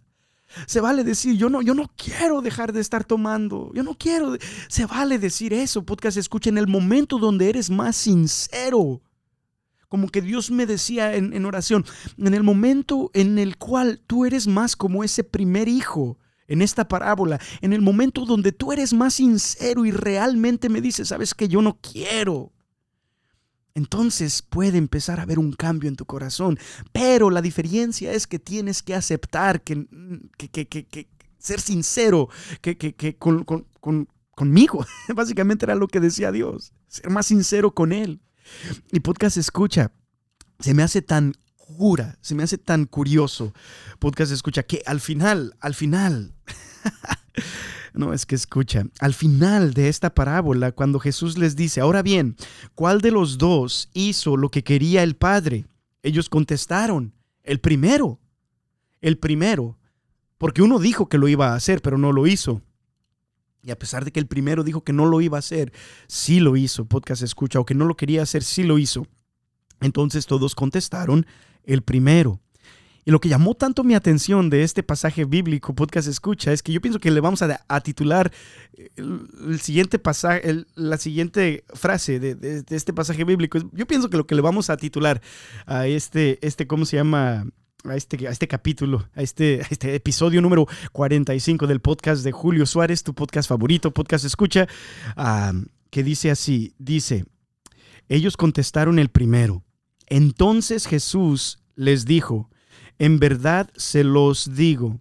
Se 0.66 0.80
vale 0.80 1.04
decir, 1.04 1.36
yo 1.36 1.50
no, 1.50 1.62
yo 1.62 1.74
no 1.74 1.90
quiero 1.96 2.40
dejar 2.40 2.72
de 2.72 2.80
estar 2.80 3.04
tomando. 3.04 3.70
Yo 3.74 3.82
no 3.82 3.94
quiero. 3.94 4.36
Se 4.68 4.86
vale 4.86 5.18
decir 5.18 5.52
eso. 5.52 5.84
Podcast 5.84 6.16
escucha 6.16 6.50
en 6.50 6.58
el 6.58 6.66
momento 6.66 7.18
donde 7.18 7.48
eres 7.48 7.70
más 7.70 7.96
sincero 7.96 9.02
como 9.88 10.08
que 10.08 10.20
Dios 10.20 10.50
me 10.50 10.66
decía 10.66 11.14
en, 11.14 11.44
oración, 11.44 11.84
en 12.18 12.34
el 12.34 12.42
momento 12.42 13.10
en 13.14 13.38
el 13.38 13.56
cual 13.56 14.02
tú 14.06 14.24
eres 14.24 14.46
más 14.46 14.76
como 14.76 15.04
ese 15.04 15.24
primer 15.24 15.68
hijo 15.68 16.18
en 16.48 16.62
esta 16.62 16.86
parábola, 16.86 17.40
en 17.60 17.72
el 17.72 17.82
momento 17.82 18.24
donde 18.24 18.52
tú 18.52 18.72
eres 18.72 18.92
más 18.92 19.14
sincero 19.14 19.84
y 19.84 19.90
realmente 19.90 20.68
me 20.68 20.80
dices, 20.80 21.08
sabes 21.08 21.34
que 21.34 21.48
yo 21.48 21.62
no 21.62 21.78
quiero. 21.80 22.52
Entonces 23.76 24.40
puede 24.40 24.78
empezar 24.78 25.20
a 25.20 25.24
haber 25.24 25.38
un 25.38 25.52
cambio 25.52 25.90
en 25.90 25.96
tu 25.96 26.06
corazón. 26.06 26.58
Pero 26.92 27.28
la 27.28 27.42
diferencia 27.42 28.10
es 28.10 28.26
que 28.26 28.38
tienes 28.38 28.82
que 28.82 28.94
aceptar 28.94 29.60
que, 29.60 29.86
que, 30.38 31.08
ser 31.38 31.60
sincero 31.60 32.30
que, 32.62 32.78
que 32.78 33.16
con, 33.16 33.44
conmigo. 34.30 34.86
Básicamente 35.14 35.66
era 35.66 35.74
lo 35.74 35.88
que 35.88 36.00
decía 36.00 36.32
Dios. 36.32 36.72
Ser 36.88 37.10
más 37.10 37.26
sincero 37.26 37.74
con 37.74 37.92
Él. 37.92 38.22
Y 38.92 39.00
podcast 39.00 39.36
escucha, 39.36 39.92
se 40.58 40.72
me 40.72 40.82
hace 40.82 41.02
tan 41.02 41.34
cura, 41.56 42.16
se 42.22 42.34
me 42.34 42.44
hace 42.44 42.56
tan 42.56 42.86
curioso. 42.86 43.52
Podcast 43.98 44.32
escucha 44.32 44.62
que 44.62 44.82
al 44.86 45.00
final, 45.00 45.54
al 45.60 45.74
final, 45.74 46.32
no 47.96 48.12
es 48.12 48.26
que 48.26 48.34
escucha, 48.34 48.84
al 49.00 49.14
final 49.14 49.74
de 49.74 49.88
esta 49.88 50.14
parábola, 50.14 50.72
cuando 50.72 50.98
Jesús 50.98 51.38
les 51.38 51.56
dice, 51.56 51.80
ahora 51.80 52.02
bien, 52.02 52.36
¿cuál 52.74 53.00
de 53.00 53.10
los 53.10 53.38
dos 53.38 53.88
hizo 53.94 54.36
lo 54.36 54.50
que 54.50 54.62
quería 54.62 55.02
el 55.02 55.16
Padre? 55.16 55.66
Ellos 56.02 56.28
contestaron, 56.28 57.14
el 57.42 57.60
primero, 57.60 58.20
el 59.00 59.18
primero, 59.18 59.78
porque 60.38 60.62
uno 60.62 60.78
dijo 60.78 61.08
que 61.08 61.18
lo 61.18 61.28
iba 61.28 61.48
a 61.48 61.54
hacer, 61.54 61.82
pero 61.82 61.98
no 61.98 62.12
lo 62.12 62.26
hizo. 62.26 62.62
Y 63.62 63.70
a 63.70 63.78
pesar 63.78 64.04
de 64.04 64.12
que 64.12 64.20
el 64.20 64.26
primero 64.26 64.62
dijo 64.62 64.84
que 64.84 64.92
no 64.92 65.06
lo 65.06 65.20
iba 65.20 65.38
a 65.38 65.40
hacer, 65.40 65.72
sí 66.06 66.38
lo 66.38 66.56
hizo, 66.56 66.84
podcast 66.84 67.22
escucha, 67.22 67.58
o 67.58 67.66
que 67.66 67.74
no 67.74 67.84
lo 67.84 67.96
quería 67.96 68.22
hacer, 68.22 68.44
sí 68.44 68.62
lo 68.62 68.78
hizo. 68.78 69.06
Entonces 69.80 70.26
todos 70.26 70.54
contestaron, 70.54 71.26
el 71.64 71.82
primero. 71.82 72.40
Y 73.06 73.12
lo 73.12 73.20
que 73.20 73.28
llamó 73.28 73.54
tanto 73.54 73.84
mi 73.84 73.94
atención 73.94 74.50
de 74.50 74.64
este 74.64 74.82
pasaje 74.82 75.24
bíblico, 75.24 75.76
podcast 75.76 76.08
escucha, 76.08 76.52
es 76.52 76.60
que 76.60 76.72
yo 76.72 76.80
pienso 76.80 76.98
que 76.98 77.12
le 77.12 77.20
vamos 77.20 77.40
a, 77.40 77.80
titular 77.80 78.32
eh, 78.76 78.90
el, 78.96 79.60
siguiente 79.60 80.00
pasaje, 80.00 80.64
la 80.74 80.98
siguiente 80.98 81.64
frase 81.72 82.18
de, 82.18 82.64
este 82.68 82.92
pasaje 82.92 83.22
bíblico. 83.22 83.60
Yo 83.72 83.86
pienso 83.86 84.10
que 84.10 84.16
lo 84.16 84.26
que 84.26 84.34
le 84.34 84.42
vamos 84.42 84.70
a 84.70 84.76
titular 84.76 85.22
a 85.66 85.86
este, 85.86 86.44
este 86.44 86.66
¿cómo 86.66 86.84
se 86.84 86.96
llama? 86.96 87.46
a 87.84 87.94
este, 87.94 88.26
a 88.26 88.32
este 88.32 88.48
capítulo, 88.48 89.08
a 89.14 89.22
este, 89.22 89.60
este 89.70 89.94
episodio 89.94 90.42
número 90.42 90.66
45 90.90 91.68
del 91.68 91.78
podcast 91.78 92.24
de 92.24 92.32
Julio 92.32 92.66
Suárez, 92.66 93.04
tu 93.04 93.14
podcast 93.14 93.48
favorito, 93.48 93.92
podcast 93.92 94.24
escucha, 94.24 94.66
que 95.90 96.02
dice 96.02 96.32
así, 96.32 96.74
dice, 96.78 97.24
ellos 98.08 98.36
contestaron 98.36 98.98
el 98.98 99.10
primero. 99.10 99.62
Entonces 100.08 100.88
Jesús 100.88 101.62
les 101.76 102.04
dijo, 102.04 102.50
en 102.98 103.18
verdad 103.18 103.70
se 103.76 104.04
los 104.04 104.54
digo, 104.54 105.00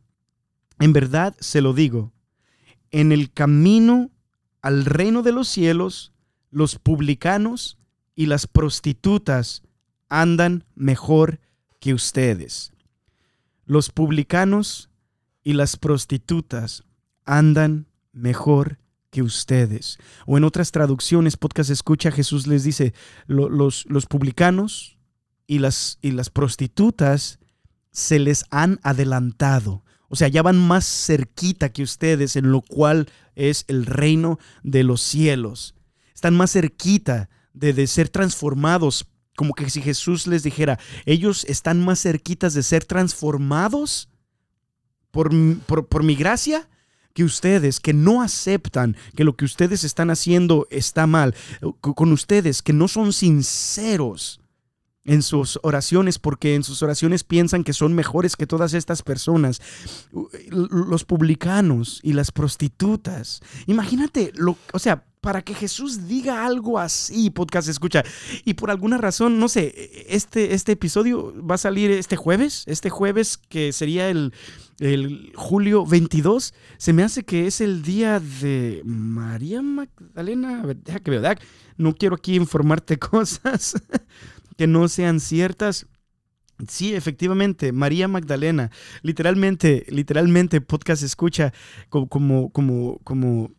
en 0.80 0.94
verdad 0.94 1.36
se 1.40 1.62
lo 1.62 1.74
digo, 1.74 2.14
en 2.92 3.12
el 3.12 3.32
camino 3.32 4.12
al 4.62 4.86
reino 4.86 5.22
de 5.22 5.32
los 5.32 5.48
cielos, 5.48 6.12
los 6.50 6.80
publicanos 6.80 7.78
y 8.16 8.26
las 8.26 8.48
prostitutas 8.48 9.62
andan 10.10 10.64
mejor 10.76 11.40
que 11.80 11.94
ustedes. 11.94 12.72
Los 13.66 13.90
publicanos 13.90 14.90
y 15.44 15.54
las 15.54 15.78
prostitutas 15.78 16.84
andan 17.26 17.88
mejor 18.12 18.80
que 19.12 19.22
ustedes. 19.22 19.98
O 20.26 20.38
en 20.38 20.44
otras 20.44 20.72
traducciones, 20.72 21.38
podcast 21.38 21.70
escucha, 21.70 22.12
Jesús 22.12 22.48
les 22.48 22.64
dice, 22.64 22.94
los, 23.28 23.86
los 23.86 24.06
publicanos 24.08 24.98
y 25.48 25.60
las, 25.60 26.00
y 26.02 26.12
las 26.12 26.30
prostitutas 26.30 27.40
se 27.96 28.20
les 28.20 28.46
han 28.52 28.80
adelantado. 28.84 29.84
O 30.10 30.16
sea, 30.16 30.28
ya 30.28 30.44
van 30.44 30.58
más 30.58 30.86
cerquita 30.86 31.70
que 31.70 31.82
ustedes 31.82 32.36
en 32.36 32.52
lo 32.52 32.62
cual 32.62 33.10
es 33.36 33.64
el 33.68 33.86
reino 33.86 34.38
de 34.64 34.84
los 34.84 35.02
cielos. 35.02 35.74
Están 36.14 36.36
más 36.36 36.52
cerquita 36.52 37.30
de, 37.54 37.74
de 37.74 37.88
ser 37.88 38.10
transformados 38.10 39.08
como 39.36 39.54
que 39.54 39.70
si 39.70 39.82
Jesús 39.82 40.28
les 40.28 40.44
dijera, 40.44 40.80
ellos 41.06 41.46
están 41.46 41.84
más 41.84 42.00
cerquitas 42.00 42.54
de 42.54 42.64
ser 42.64 42.86
transformados 42.86 44.10
por, 45.12 45.32
por, 45.66 46.04
mi 46.04 46.16
gracia 46.16 46.70
que 47.14 47.24
ustedes 47.24 47.80
que 47.80 47.94
no 47.94 48.22
aceptan 48.22 48.96
que 49.16 49.24
lo 49.24 49.36
que 49.36 49.46
ustedes 49.46 49.84
están 49.84 50.10
haciendo 50.10 50.68
está 50.70 51.08
mal, 51.08 51.36
con 51.82 52.12
ustedes 52.12 52.62
que 52.62 52.74
no 52.74 52.88
son 52.88 53.14
sinceros 53.14 54.42
en 55.06 55.22
sus 55.22 55.60
oraciones 55.64 56.20
porque 56.20 56.56
en 56.56 56.64
sus 56.64 56.82
oraciones 56.82 57.24
piensan 57.24 57.64
que 57.64 57.74
son 57.74 57.94
mejores 57.94 58.36
que 58.36 58.48
todas 58.48 58.74
estas 58.74 59.04
personas, 59.04 59.62
los 60.50 61.06
publicanos 61.06 62.00
y 62.04 62.14
las 62.14 62.32
prostitutas. 62.32 63.42
Imagínate, 63.68 64.32
lo, 64.36 64.58
o 64.74 64.80
sea, 64.80 65.06
para 65.22 65.42
que 65.42 65.56
Jesús 65.56 66.08
diga 66.08 66.46
algo 66.46 66.78
así, 66.78 67.32
podcast 67.32 67.68
escucha. 67.68 68.04
Y 68.44 68.54
por 68.54 68.70
alguna 68.70 69.00
razón, 69.00 69.40
no 69.40 69.50
sé, 69.50 70.06
este, 70.08 70.54
este 70.54 70.74
episodio 70.74 71.34
va 71.44 71.56
a 71.56 71.58
salir 71.58 71.90
este 71.90 72.16
jueves, 72.16 72.64
este 72.68 72.92
jueves 72.92 73.38
que 73.38 73.74
sería 73.74 74.10
el, 74.10 74.34
el 74.80 75.32
julio 75.36 75.84
22, 75.84 76.54
se 76.78 76.94
me 76.94 77.02
hace 77.02 77.24
que 77.24 77.48
es 77.48 77.60
el 77.60 77.82
día 77.82 78.20
de 78.20 78.84
María 78.86 79.64
Magdalena. 79.64 80.64
Deja 80.84 81.00
que 81.00 81.10
veo, 81.10 81.24
no 81.78 81.96
quiero 81.96 82.16
aquí 82.16 82.36
informarte 82.36 83.00
cosas 83.00 83.74
que 84.58 84.68
no 84.68 84.88
sean 84.88 85.20
ciertas. 85.20 85.88
Sí, 86.70 86.96
efectivamente, 86.96 87.74
María 87.74 88.08
Magdalena, 88.08 88.72
literalmente, 89.02 89.86
literalmente, 89.90 90.62
podcast 90.62 91.04
escucha 91.04 91.54
como, 91.90 92.08
como, 92.08 92.50
como, 92.50 93.00
como 93.04 93.52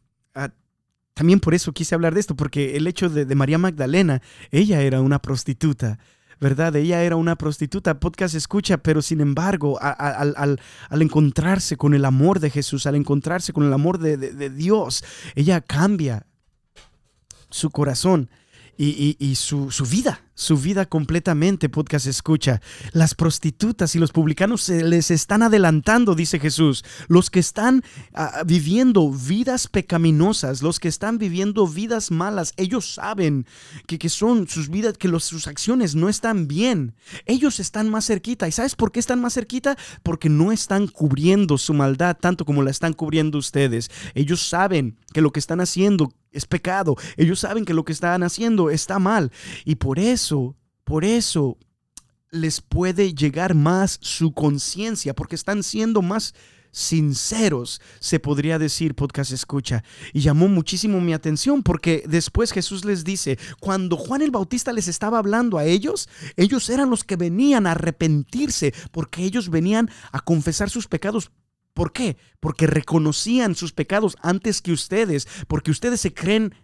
también 1.16 1.40
por 1.40 1.54
eso 1.54 1.72
quise 1.72 1.94
hablar 1.94 2.12
de 2.12 2.20
esto, 2.20 2.37
porque 2.37 2.76
el 2.76 2.87
hecho 2.87 3.09
de, 3.09 3.35
María 3.35 3.56
Magdalena, 3.56 4.20
ella 4.50 4.82
era 4.82 5.00
una 5.00 5.18
prostituta. 5.18 5.98
¿verdad? 6.38 6.76
Ella 6.76 7.02
era 7.02 7.16
una 7.16 7.37
prostituta, 7.37 7.98
podcast 7.98 8.35
escucha, 8.35 8.76
pero 8.76 9.00
sin 9.00 9.22
embargo, 9.22 9.78
al, 9.80 10.61
encontrarse 10.90 11.78
con 11.78 11.94
el 11.94 12.04
amor 12.04 12.40
de 12.40 12.50
Jesús, 12.50 12.85
al 12.85 12.96
encontrarse 12.96 13.54
con 13.54 13.64
el 13.64 13.72
amor 13.72 13.96
de 13.98 14.50
Dios, 14.50 15.02
ella 15.35 15.62
cambia 15.62 16.26
su 17.48 17.70
corazón 17.70 18.28
y, 18.78 19.34
su, 19.36 19.68
vida, 19.88 20.20
su 20.34 20.56
vida 20.56 20.86
completamente, 20.86 21.68
podcast 21.68 22.06
escucha. 22.06 22.60
Las 22.92 23.14
prostitutas 23.14 23.94
y 23.94 23.98
los 23.98 24.12
publicanos 24.12 24.62
se 24.62 24.84
les 24.84 25.10
están 25.10 25.42
adelantando, 25.42 26.14
dice 26.14 26.38
Jesús. 26.38 26.84
Los 27.08 27.30
que 27.30 27.40
están 27.40 27.82
ah, 28.14 28.42
viviendo 28.46 29.10
vidas 29.10 29.66
pecaminosas, 29.68 30.62
los 30.62 30.78
que 30.78 30.88
están 30.88 31.18
viviendo 31.18 31.66
vidas 31.66 32.10
malas, 32.10 32.52
ellos 32.56 32.92
saben 32.94 33.46
que, 33.86 33.98
que 33.98 34.08
son 34.08 34.48
sus 34.48 34.68
vidas, 34.68 34.98
que 34.98 35.08
los, 35.08 35.24
sus 35.24 35.46
acciones 35.46 35.94
no 35.94 36.08
están 36.08 36.48
bien. 36.48 36.94
Ellos 37.24 37.60
están 37.60 37.88
más 37.88 38.06
cerquita. 38.06 38.46
¿Y 38.48 38.52
sabes 38.52 38.74
por 38.74 38.92
qué 38.92 39.00
están 39.00 39.20
más 39.20 39.34
cerquita? 39.34 39.76
Porque 40.02 40.28
no 40.28 40.52
están 40.52 40.86
cubriendo 40.86 41.58
su 41.58 41.72
maldad 41.72 42.16
tanto 42.20 42.44
como 42.44 42.62
la 42.62 42.70
están 42.70 42.92
cubriendo 42.92 43.38
ustedes. 43.38 43.90
Ellos 44.14 44.46
saben 44.46 44.98
que 45.12 45.20
lo 45.20 45.32
que 45.32 45.40
están 45.40 45.60
haciendo 45.60 46.12
es 46.37 46.46
pecado. 46.46 46.96
Ellos 47.16 47.40
saben 47.40 47.64
que 47.64 47.75
lo 47.75 47.85
que 47.85 47.92
están 47.92 48.22
haciendo 48.22 48.70
está 48.70 48.99
mal. 48.99 49.33
Y 49.64 49.77
por 49.77 49.99
eso, 49.99 50.57
por 50.85 51.05
eso 51.05 51.59
les 52.31 52.61
puede 52.61 53.14
llegar 53.14 53.55
más 53.55 53.99
su 54.03 54.33
conciencia 54.33 55.14
porque 55.14 55.35
están 55.35 55.62
siendo 55.62 56.03
más 56.03 56.35
sinceros, 56.77 57.81
se 58.01 58.20
podría 58.20 58.59
decir, 58.59 58.94
podcast 58.94 59.33
escucha. 59.33 59.83
Y 60.12 60.20
llamó 60.20 60.46
muchísimo 60.46 61.01
mi 61.01 61.14
atención 61.14 61.62
porque 61.62 62.05
después 62.07 62.53
Jesús 62.53 62.85
les 62.85 63.03
dice, 63.03 63.38
cuando 63.61 63.96
Juan 63.96 64.20
el 64.20 64.31
Bautista 64.31 64.75
les 64.75 64.87
estaba 64.87 65.18
hablando 65.18 65.57
a 65.57 65.64
ellos, 65.64 66.07
ellos 66.37 66.68
eran 66.68 66.90
los 66.90 67.03
que 67.03 67.16
venían 67.16 67.66
a 67.66 67.70
arrepentirse 67.70 68.75
porque 68.90 69.25
ellos 69.25 69.49
venían 69.49 69.90
a 70.12 70.20
confesar 70.20 70.68
sus 70.68 70.87
pecados 70.87 71.31
¿Por 71.76 71.92
qué? 71.92 72.16
Porque 72.40 72.66
reconocían 72.66 73.54
sus 73.54 73.74
pecados 73.74 74.16
antes 74.22 74.62
que 74.62 74.72
ustedes, 74.72 75.28
porque 75.46 75.70
ustedes 75.70 76.00
se 76.00 76.14
creen 76.14 76.54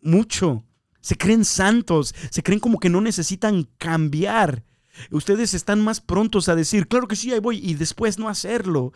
mucho, 0.00 0.64
se 1.02 1.18
creen 1.18 1.44
santos, 1.44 2.14
se 2.30 2.42
creen 2.42 2.58
como 2.58 2.80
que 2.80 2.88
no 2.88 3.02
necesitan 3.02 3.68
cambiar. 3.76 4.64
Ustedes 5.10 5.52
están 5.52 5.82
más 5.82 6.00
prontos 6.00 6.48
a 6.48 6.54
decir, 6.54 6.88
claro 6.88 7.06
que 7.06 7.16
sí, 7.16 7.30
ahí 7.30 7.38
voy, 7.38 7.58
y 7.58 7.74
después 7.74 8.18
no 8.18 8.30
hacerlo. 8.30 8.94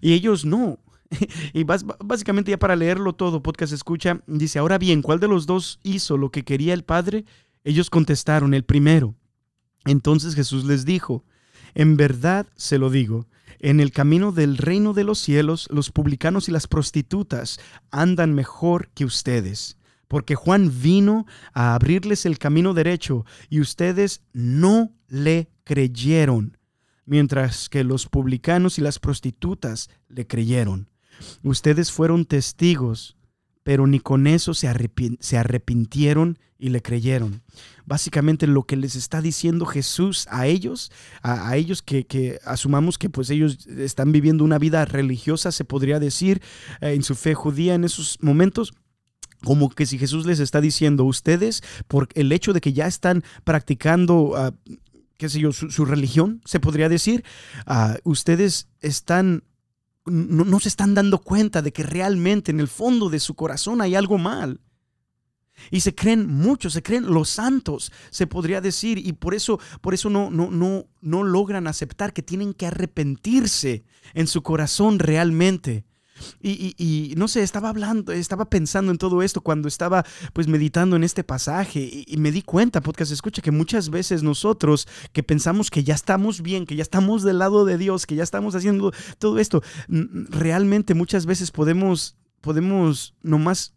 Y 0.00 0.14
ellos 0.14 0.46
no. 0.46 0.78
Y 1.52 1.64
básicamente 1.64 2.52
ya 2.52 2.58
para 2.58 2.74
leerlo 2.74 3.12
todo, 3.12 3.42
podcast 3.42 3.74
escucha, 3.74 4.22
dice, 4.26 4.60
ahora 4.60 4.78
bien, 4.78 5.02
¿cuál 5.02 5.20
de 5.20 5.28
los 5.28 5.44
dos 5.44 5.78
hizo 5.82 6.16
lo 6.16 6.30
que 6.30 6.42
quería 6.42 6.72
el 6.72 6.84
Padre? 6.84 7.26
Ellos 7.64 7.90
contestaron, 7.90 8.54
el 8.54 8.64
primero. 8.64 9.14
Entonces 9.84 10.34
Jesús 10.34 10.64
les 10.64 10.86
dijo, 10.86 11.22
en 11.74 11.98
verdad 11.98 12.46
se 12.56 12.78
lo 12.78 12.88
digo, 12.88 13.26
en 13.60 13.80
el 13.80 13.92
camino 13.92 14.32
del 14.32 14.58
reino 14.58 14.92
de 14.92 15.04
los 15.04 15.18
cielos, 15.18 15.68
los 15.70 15.90
publicanos 15.90 16.48
y 16.48 16.52
las 16.52 16.66
prostitutas 16.66 17.58
andan 17.90 18.34
mejor 18.34 18.88
que 18.94 19.04
ustedes, 19.04 19.78
porque 20.08 20.34
Juan 20.34 20.72
vino 20.80 21.26
a 21.52 21.74
abrirles 21.74 22.26
el 22.26 22.38
camino 22.38 22.74
derecho 22.74 23.24
y 23.48 23.60
ustedes 23.60 24.22
no 24.32 24.92
le 25.08 25.50
creyeron, 25.64 26.58
mientras 27.04 27.68
que 27.68 27.84
los 27.84 28.06
publicanos 28.06 28.78
y 28.78 28.82
las 28.82 28.98
prostitutas 28.98 29.90
le 30.08 30.26
creyeron. 30.26 30.88
Ustedes 31.42 31.90
fueron 31.92 32.26
testigos, 32.26 33.15
pero 33.66 33.88
ni 33.88 33.98
con 33.98 34.28
eso 34.28 34.54
se, 34.54 34.68
arrepintieron 34.68 36.38
y 36.56 36.68
le 36.68 36.82
creyeron. 36.82 37.42
Básicamente 37.84 38.46
lo 38.46 38.62
que 38.62 38.76
les 38.76 38.94
está 38.94 39.20
diciendo 39.20 39.66
Jesús 39.66 40.28
a 40.30 40.46
ellos, 40.46 40.92
a, 41.20 41.56
ellos 41.56 41.82
que, 41.82 42.38
asumamos 42.44 42.96
que 42.96 43.10
pues 43.10 43.28
ellos 43.28 43.66
están 43.66 44.12
viviendo 44.12 44.44
una 44.44 44.60
vida 44.60 44.84
religiosa, 44.84 45.50
se 45.50 45.64
podría 45.64 45.98
decir, 45.98 46.42
eh, 46.80 46.92
en 46.92 47.02
su 47.02 47.16
fe 47.16 47.34
judía 47.34 47.74
en 47.74 47.82
esos 47.82 48.18
momentos, 48.20 48.72
como 49.42 49.68
que 49.68 49.84
si 49.84 49.98
Jesús 49.98 50.26
les 50.26 50.38
está 50.38 50.60
diciendo, 50.60 51.02
ustedes, 51.02 51.64
por 51.88 52.08
el 52.14 52.30
hecho 52.30 52.52
de 52.52 52.60
que 52.60 52.72
ya 52.72 52.86
están 52.86 53.24
practicando, 53.42 54.34
ah, 54.36 54.54
qué 55.16 55.28
sé 55.28 55.40
yo, 55.40 55.50
su, 55.52 55.84
religión, 55.84 56.40
se 56.44 56.60
podría 56.60 56.88
decir, 56.88 57.24
ah, 57.66 57.96
ustedes 58.04 58.68
están 58.80 59.42
no, 60.06 60.60
se 60.60 60.68
están 60.68 60.94
dando 60.94 61.18
cuenta 61.18 61.62
de 61.62 61.72
que 61.72 61.82
realmente 61.82 62.50
en 62.50 62.60
el 62.60 62.68
fondo 62.68 63.08
de 63.08 63.20
su 63.20 63.34
corazón 63.34 63.80
hay 63.80 63.94
algo 63.94 64.18
mal. 64.18 64.60
Y 65.70 65.80
se 65.80 65.94
creen 65.94 66.26
muchos, 66.26 66.74
se 66.74 66.82
creen 66.82 67.06
los 67.06 67.30
santos, 67.30 67.90
se 68.10 68.26
podría 68.26 68.60
decir, 68.60 68.98
y 68.98 69.14
por 69.14 69.34
eso, 69.34 69.58
por 69.80 69.94
eso 69.94 70.10
no, 70.10 70.30
no, 70.30 70.50
no, 70.50 70.86
no 71.00 71.22
logran 71.22 71.66
aceptar 71.66 72.12
que 72.12 72.22
tienen 72.22 72.52
que 72.52 72.66
arrepentirse 72.66 73.84
en 74.12 74.26
su 74.26 74.42
corazón 74.42 74.98
realmente. 74.98 75.85
Y, 76.42 77.14
no 77.16 77.28
sé, 77.28 77.42
estaba 77.42 77.68
hablando, 77.68 78.12
estaba 78.12 78.48
pensando 78.48 78.92
en 78.92 78.98
todo 78.98 79.22
esto 79.22 79.40
cuando 79.40 79.68
estaba 79.68 80.04
pues 80.32 80.48
meditando 80.48 80.96
en 80.96 81.04
este 81.04 81.24
pasaje 81.24 82.04
y, 82.06 82.16
me 82.16 82.30
di 82.30 82.42
cuenta, 82.42 82.80
podcast 82.80 83.12
escucha, 83.12 83.42
que 83.42 83.50
muchas 83.50 83.90
veces 83.90 84.22
nosotros 84.22 84.86
que 85.12 85.22
pensamos 85.22 85.70
que 85.70 85.84
ya 85.84 85.94
estamos 85.94 86.42
bien, 86.42 86.66
que 86.66 86.76
ya 86.76 86.82
estamos 86.82 87.22
del 87.22 87.38
lado 87.38 87.64
de 87.64 87.78
Dios, 87.78 88.06
que 88.06 88.14
ya 88.14 88.22
estamos 88.22 88.54
haciendo 88.54 88.92
todo 89.18 89.38
esto, 89.38 89.62
realmente 89.88 90.94
muchas 90.94 91.26
veces 91.26 91.50
podemos, 91.50 92.16
podemos 92.40 93.14
nomás 93.22 93.74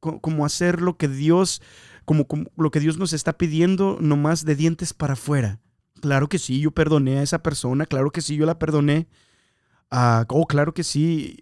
como 0.00 0.46
hacer 0.46 0.80
lo 0.80 0.96
que 0.96 1.08
Dios, 1.08 1.60
como, 2.04 2.26
lo 2.56 2.70
que 2.70 2.80
Dios 2.80 2.98
nos 2.98 3.12
está 3.12 3.36
pidiendo, 3.36 3.98
nomás 4.00 4.44
de 4.44 4.54
dientes 4.54 4.94
para 4.94 5.14
afuera. 5.14 5.60
Claro 6.00 6.28
que 6.28 6.38
sí, 6.38 6.60
yo 6.60 6.70
perdoné 6.70 7.18
a 7.18 7.22
esa 7.22 7.42
persona, 7.42 7.86
claro 7.86 8.10
que 8.10 8.20
sí, 8.20 8.36
yo 8.36 8.46
la 8.46 8.58
perdoné. 8.58 9.08
Ah, 9.90 10.26
oh, 10.28 10.46
claro 10.46 10.74
que 10.74 10.84
sí. 10.84 11.38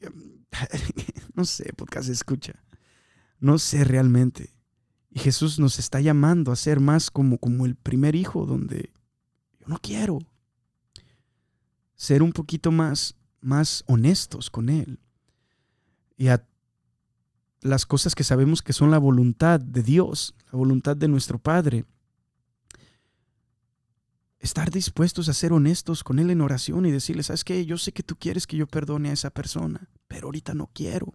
no 1.34 1.44
sé, 1.44 1.72
podcast 1.72 2.08
escucha. 2.08 2.54
No 3.40 3.58
sé 3.58 3.84
realmente. 3.84 4.54
Y 5.10 5.18
Jesús 5.18 5.58
nos 5.58 5.78
está 5.78 6.00
llamando 6.00 6.52
a 6.52 6.56
ser 6.56 6.80
más 6.80 7.10
como, 7.10 7.38
como 7.38 7.66
el 7.66 7.74
primer 7.74 8.14
hijo, 8.14 8.46
donde 8.46 8.92
yo 9.60 9.66
no 9.66 9.78
quiero. 9.78 10.18
Ser 11.94 12.22
un 12.22 12.32
poquito 12.32 12.70
más, 12.70 13.16
más 13.40 13.82
honestos 13.86 14.50
con 14.50 14.68
Él. 14.68 15.00
Y 16.16 16.28
a 16.28 16.46
las 17.62 17.86
cosas 17.86 18.14
que 18.14 18.24
sabemos 18.24 18.62
que 18.62 18.72
son 18.72 18.90
la 18.90 18.98
voluntad 18.98 19.60
de 19.60 19.82
Dios, 19.82 20.34
la 20.52 20.58
voluntad 20.58 20.96
de 20.96 21.08
nuestro 21.08 21.38
Padre. 21.38 21.84
Estar 24.46 24.70
dispuestos 24.70 25.28
a 25.28 25.34
ser 25.34 25.52
honestos 25.52 26.04
con 26.04 26.20
Él 26.20 26.30
en 26.30 26.40
oración 26.40 26.86
y 26.86 26.92
decirle, 26.92 27.24
¿sabes 27.24 27.42
qué? 27.42 27.66
Yo 27.66 27.78
sé 27.78 27.90
que 27.90 28.04
tú 28.04 28.14
quieres 28.14 28.46
que 28.46 28.56
yo 28.56 28.68
perdone 28.68 29.10
a 29.10 29.12
esa 29.12 29.30
persona, 29.30 29.88
pero 30.06 30.28
ahorita 30.28 30.54
no 30.54 30.70
quiero. 30.72 31.12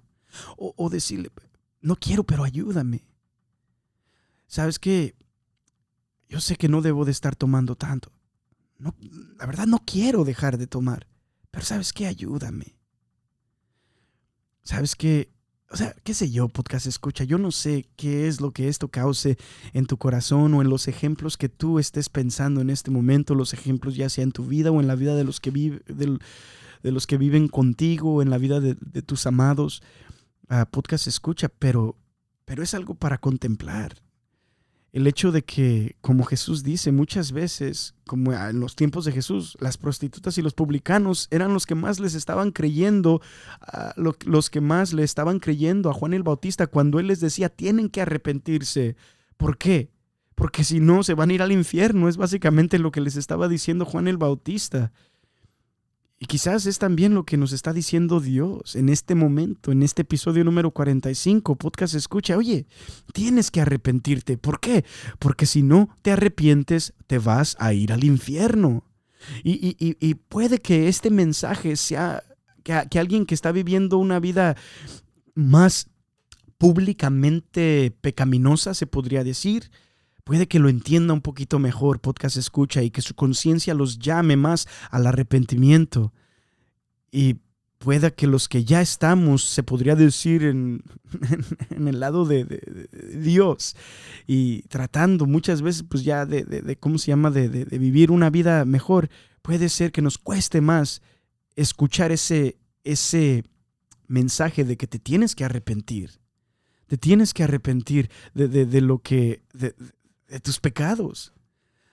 O, 0.57 0.89
decirle, 0.89 1.31
no 1.79 1.95
quiero, 1.95 2.25
pero 2.25 2.43
ayúdame. 2.43 3.07
¿Sabes 4.47 4.79
qué? 4.79 5.15
Yo 6.27 6.41
sé 6.41 6.57
que 6.57 6.67
no 6.67 6.81
debo 6.81 7.05
de 7.05 7.11
estar 7.11 7.37
tomando 7.37 7.77
tanto. 7.77 8.11
No, 8.77 8.93
la 9.37 9.45
verdad 9.45 9.65
no 9.65 9.79
quiero 9.85 10.25
dejar 10.25 10.57
de 10.57 10.67
tomar, 10.67 11.07
pero 11.51 11.65
¿sabes 11.65 11.93
qué? 11.93 12.07
Ayúdame. 12.07 12.75
¿Sabes 14.61 14.93
qué? 14.93 15.31
O 15.71 15.77
sea, 15.77 15.95
qué 16.03 16.13
sé 16.13 16.29
yo, 16.29 16.49
podcast 16.49 16.85
escucha, 16.85 17.23
yo 17.23 17.37
no 17.37 17.51
sé 17.51 17.87
qué 17.95 18.27
es 18.27 18.41
lo 18.41 18.51
que 18.51 18.67
esto 18.67 18.89
cause 18.89 19.37
en 19.73 19.85
tu 19.85 19.97
corazón 19.97 20.53
o 20.53 20.61
en 20.61 20.69
los 20.69 20.89
ejemplos 20.89 21.37
que 21.37 21.47
tú 21.47 21.79
estés 21.79 22.09
pensando 22.09 22.59
en 22.59 22.69
este 22.69 22.91
momento, 22.91 23.35
los 23.35 23.53
ejemplos 23.53 23.95
ya 23.95 24.09
sea 24.09 24.25
en 24.25 24.33
tu 24.33 24.45
vida 24.45 24.71
o 24.71 24.81
en 24.81 24.87
la 24.87 24.95
vida 24.95 25.15
de 25.15 25.23
los 25.23 25.39
que, 25.39 25.49
vive, 25.49 25.81
de, 25.87 26.19
los 26.91 27.07
que 27.07 27.17
viven 27.17 27.47
contigo, 27.47 28.15
o 28.15 28.21
en 28.21 28.29
la 28.29 28.37
vida 28.37 28.59
de, 28.59 28.75
tus 29.01 29.25
amados. 29.25 29.81
Uh, 30.49 30.65
podcast 30.69 31.07
escucha, 31.07 31.47
pero, 31.47 31.95
pero 32.43 32.63
es 32.63 32.73
algo 32.73 32.95
para 32.95 33.19
contemplar 33.19 33.95
el 34.93 35.07
hecho 35.07 35.31
de 35.31 35.43
que, 35.43 35.95
como 36.01 36.25
Jesús 36.25 36.63
dice 36.63 36.91
muchas 36.91 37.31
veces, 37.31 37.95
como 38.05 38.33
en 38.33 38.59
los 38.59 38.75
tiempos 38.75 39.05
de 39.05 39.13
Jesús, 39.13 39.57
las 39.61 39.77
prostitutas 39.77 40.37
y 40.37 40.41
los 40.41 40.53
publicanos 40.53 41.27
eran 41.31 41.53
los 41.53 41.65
que 41.65 41.75
más 41.75 42.01
les 42.01 42.13
estaban 42.13 42.51
creyendo, 42.51 43.21
los 44.25 44.49
que 44.49 44.59
más 44.59 44.91
le 44.91 45.03
estaban 45.03 45.39
creyendo 45.39 45.89
a 45.89 45.93
Juan 45.93 46.13
el 46.13 46.23
Bautista 46.23 46.67
cuando 46.67 46.99
él 46.99 47.07
les 47.07 47.21
decía, 47.21 47.47
tienen 47.47 47.89
que 47.89 48.01
arrepentirse. 48.01 48.97
¿Por 49.37 49.57
qué? 49.57 49.91
Porque 50.35 50.63
si 50.65 50.79
no, 50.81 51.03
se 51.03 51.13
van 51.13 51.29
a 51.29 51.33
ir 51.33 51.41
al 51.41 51.51
infierno. 51.51 52.09
Es 52.09 52.17
básicamente 52.17 52.77
lo 52.77 52.91
que 52.91 52.99
les 52.99 53.15
estaba 53.15 53.47
diciendo 53.47 53.85
Juan 53.85 54.09
el 54.09 54.17
Bautista. 54.17 54.91
Y 56.23 56.27
quizás 56.27 56.67
es 56.67 56.77
también 56.77 57.15
lo 57.15 57.25
que 57.25 57.35
nos 57.35 57.51
está 57.51 57.73
diciendo 57.73 58.19
Dios 58.19 58.75
en 58.75 58.89
este 58.89 59.15
momento, 59.15 59.71
en 59.71 59.81
este 59.81 60.03
episodio 60.03 60.43
número 60.43 60.69
45, 60.69 61.55
podcast 61.55 61.95
escucha, 61.95 62.37
oye, 62.37 62.67
tienes 63.11 63.49
que 63.49 63.59
arrepentirte. 63.59 64.37
¿Por 64.37 64.59
qué? 64.59 64.85
Porque 65.17 65.47
si 65.47 65.63
no 65.63 65.89
te 66.03 66.11
arrepientes, 66.11 66.93
te 67.07 67.17
vas 67.17 67.57
a 67.57 67.73
ir 67.73 67.91
al 67.91 68.03
infierno. 68.03 68.83
Y, 69.43 70.13
puede 70.29 70.59
que 70.59 70.87
este 70.89 71.09
mensaje 71.09 71.75
sea 71.75 72.21
que, 72.63 72.83
que 72.91 72.99
alguien 72.99 73.25
que 73.25 73.33
está 73.33 73.51
viviendo 73.51 73.97
una 73.97 74.19
vida 74.19 74.55
más 75.33 75.89
públicamente 76.59 77.97
pecaminosa, 77.99 78.75
se 78.75 78.85
podría 78.85 79.23
decir, 79.23 79.71
Puede 80.23 80.47
que 80.47 80.59
lo 80.59 80.69
entienda 80.69 81.13
un 81.13 81.21
poquito 81.21 81.59
mejor, 81.59 81.99
podcast 81.99 82.37
escucha, 82.37 82.83
y 82.83 82.91
que 82.91 83.01
su 83.01 83.15
conciencia 83.15 83.73
los 83.73 83.99
llame 83.99 84.35
más 84.35 84.67
al 84.89 85.07
arrepentimiento. 85.07 86.13
Y 87.11 87.37
pueda 87.81 88.11
que 88.11 88.27
los 88.27 88.47
que 88.47 88.63
ya 88.63 88.79
estamos, 88.79 89.43
se 89.43 89.63
podría 89.63 89.95
decir, 89.95 90.43
en, 90.43 90.83
el 91.69 91.99
lado 91.99 92.25
de, 92.25 92.45
Dios 93.15 93.75
y 94.27 94.61
tratando 94.63 95.25
muchas 95.25 95.61
veces, 95.61 95.83
pues 95.83 96.03
ya 96.03 96.25
de, 96.25 96.77
¿cómo 96.79 96.97
se 96.97 97.07
llama?, 97.07 97.31
de, 97.31 97.47
vivir 97.65 98.11
una 98.11 98.29
vida 98.29 98.63
mejor, 98.65 99.09
puede 99.41 99.67
ser 99.67 99.91
que 99.91 100.01
nos 100.01 100.17
cueste 100.17 100.61
más 100.61 101.01
escuchar 101.55 102.11
ese, 102.11 102.57
ese 102.83 103.43
mensaje 104.07 104.63
de 104.63 104.77
que 104.77 104.87
te 104.87 104.99
tienes 104.99 105.35
que 105.35 105.43
arrepentir. 105.43 106.21
Te 106.85 106.97
tienes 106.97 107.33
que 107.33 107.43
arrepentir 107.43 108.11
de, 108.33 108.81
lo 108.81 108.99
que, 108.99 109.43
de 110.31 110.39
tus 110.39 110.59
pecados. 110.59 111.33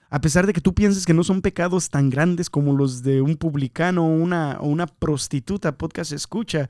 A 0.09 0.21
pesar 0.21 0.47
de 0.47 0.53
que 0.53 0.61
tú 0.61 0.73
pienses 0.73 1.05
que 1.05 1.13
no 1.13 1.23
son 1.23 1.41
pecados 1.41 1.89
tan 1.89 2.09
grandes 2.09 2.49
como 2.49 2.73
los 2.73 3.03
de 3.03 3.21
un 3.21 3.35
publicano 3.35 4.05
o 4.05 4.09
una, 4.09 4.57
o 4.59 4.67
una 4.67 4.87
prostituta, 4.87 5.77
podcast 5.77 6.13
escucha, 6.13 6.69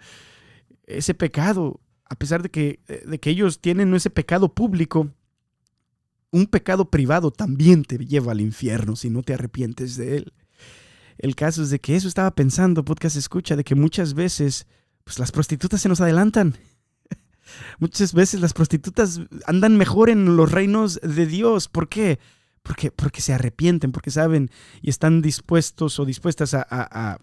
ese 0.85 1.13
pecado, 1.13 1.79
a 2.05 2.15
pesar 2.15 2.41
de 2.41 2.49
que, 2.49 2.81
de 3.05 3.19
que 3.19 3.29
ellos 3.29 3.61
tienen 3.61 3.93
ese 3.93 4.09
pecado 4.09 4.53
público, 4.53 5.09
un 6.31 6.47
pecado 6.47 6.89
privado 6.89 7.31
también 7.31 7.83
te 7.85 7.97
lleva 7.97 8.33
al 8.33 8.41
infierno 8.41 8.95
si 8.95 9.09
no 9.09 9.23
te 9.23 9.33
arrepientes 9.33 9.95
de 9.95 10.17
él. 10.17 10.33
El 11.17 11.35
caso 11.35 11.63
es 11.63 11.69
de 11.69 11.79
que 11.79 11.95
eso 11.95 12.07
estaba 12.07 12.31
pensando, 12.35 12.83
podcast 12.83 13.15
escucha, 13.15 13.55
de 13.55 13.63
que 13.63 13.75
muchas 13.75 14.13
veces 14.13 14.67
pues 15.03 15.17
las 15.17 15.31
prostitutas 15.31 15.81
se 15.81 15.89
nos 15.89 16.01
adelantan. 16.01 16.55
Muchas 17.79 18.13
veces 18.13 18.41
las 18.41 18.53
prostitutas 18.53 19.21
andan 19.45 19.77
mejor 19.77 20.09
en 20.09 20.35
los 20.35 20.51
reinos 20.51 20.99
de 21.01 21.25
Dios. 21.25 21.67
¿Por 21.67 21.89
qué? 21.89 22.19
Porque, 22.63 22.91
porque 22.91 23.21
se 23.21 23.33
arrepienten, 23.33 23.91
porque 23.91 24.11
saben 24.11 24.49
y 24.81 24.89
están 24.89 25.21
dispuestos 25.21 25.99
o 25.99 26.05
dispuestas 26.05 26.53
a, 26.53 27.19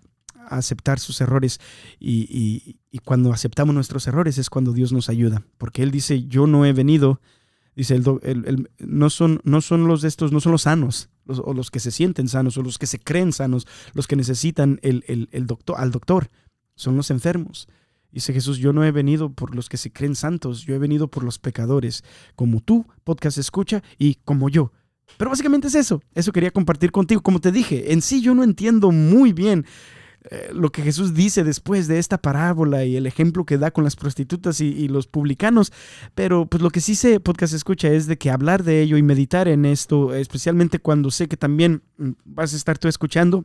aceptar 0.48 0.98
sus 0.98 1.20
errores. 1.20 1.60
Y, 1.98 2.78
cuando 3.04 3.32
aceptamos 3.32 3.74
nuestros 3.74 4.06
errores 4.06 4.38
es 4.38 4.48
cuando 4.48 4.72
Dios 4.72 4.92
nos 4.92 5.08
ayuda. 5.08 5.42
Porque 5.58 5.82
Él 5.82 5.90
dice, 5.90 6.24
yo 6.26 6.46
no 6.46 6.64
he 6.64 6.72
venido, 6.72 7.20
dice, 7.74 7.94
el, 7.94 8.70
no, 8.78 9.10
son, 9.10 9.40
no 9.44 9.60
son 9.60 9.86
los 9.86 10.02
estos, 10.02 10.32
no 10.32 10.40
son 10.40 10.52
los 10.52 10.62
sanos, 10.62 11.10
o 11.26 11.52
los 11.52 11.70
que 11.70 11.80
se 11.80 11.90
sienten 11.90 12.28
sanos, 12.28 12.56
o 12.56 12.62
los 12.62 12.78
que 12.78 12.86
se 12.86 12.98
creen 12.98 13.32
sanos, 13.32 13.66
los 13.92 14.06
que 14.06 14.16
necesitan 14.16 14.80
el, 14.82 15.46
doctor, 15.46 15.76
al 15.78 15.90
doctor, 15.90 16.30
son 16.74 16.96
los 16.96 17.10
enfermos. 17.10 17.68
Dice 18.16 18.32
Jesús, 18.32 18.56
yo 18.56 18.72
no 18.72 18.82
he 18.82 18.92
venido 18.92 19.28
por 19.28 19.54
los 19.54 19.68
que 19.68 19.76
se 19.76 19.92
creen 19.92 20.14
santos, 20.14 20.62
yo 20.62 20.74
he 20.74 20.78
venido 20.78 21.08
por 21.08 21.22
los 21.22 21.38
pecadores, 21.38 22.02
como 22.34 22.62
tú, 22.62 22.86
podcast 23.04 23.36
escucha, 23.36 23.82
y 23.98 24.14
como 24.24 24.48
yo. 24.48 24.72
Pero 25.18 25.28
básicamente 25.28 25.68
es 25.68 25.74
eso, 25.74 26.02
eso 26.14 26.32
quería 26.32 26.50
compartir 26.50 26.92
contigo. 26.92 27.20
Como 27.20 27.42
te 27.42 27.52
dije, 27.52 27.92
en 27.92 28.00
sí 28.00 28.22
yo 28.22 28.34
no 28.34 28.42
entiendo 28.42 28.90
muy 28.90 29.34
bien 29.34 29.66
eh, 30.30 30.48
lo 30.54 30.72
que 30.72 30.80
Jesús 30.80 31.12
dice 31.12 31.44
después 31.44 31.88
de 31.88 31.98
esta 31.98 32.16
parábola 32.16 32.86
y 32.86 32.96
el 32.96 33.06
ejemplo 33.06 33.44
que 33.44 33.58
da 33.58 33.70
con 33.70 33.84
las 33.84 33.96
prostitutas 33.96 34.62
y, 34.62 34.88
los 34.88 35.06
publicanos, 35.06 35.70
pero 36.14 36.46
pues 36.46 36.62
lo 36.62 36.70
que 36.70 36.80
sí 36.80 36.94
sé, 36.94 37.20
podcast 37.20 37.52
escucha, 37.52 37.88
es 37.88 38.06
de 38.06 38.16
que 38.16 38.30
hablar 38.30 38.64
de 38.64 38.80
ello 38.80 38.96
y 38.96 39.02
meditar 39.02 39.46
en 39.46 39.66
esto, 39.66 40.14
especialmente 40.14 40.78
cuando 40.78 41.10
sé 41.10 41.28
que 41.28 41.36
también 41.36 41.82
mm, 41.98 42.12
vas 42.24 42.54
a 42.54 42.56
estar 42.56 42.78
tú 42.78 42.88
escuchando, 42.88 43.44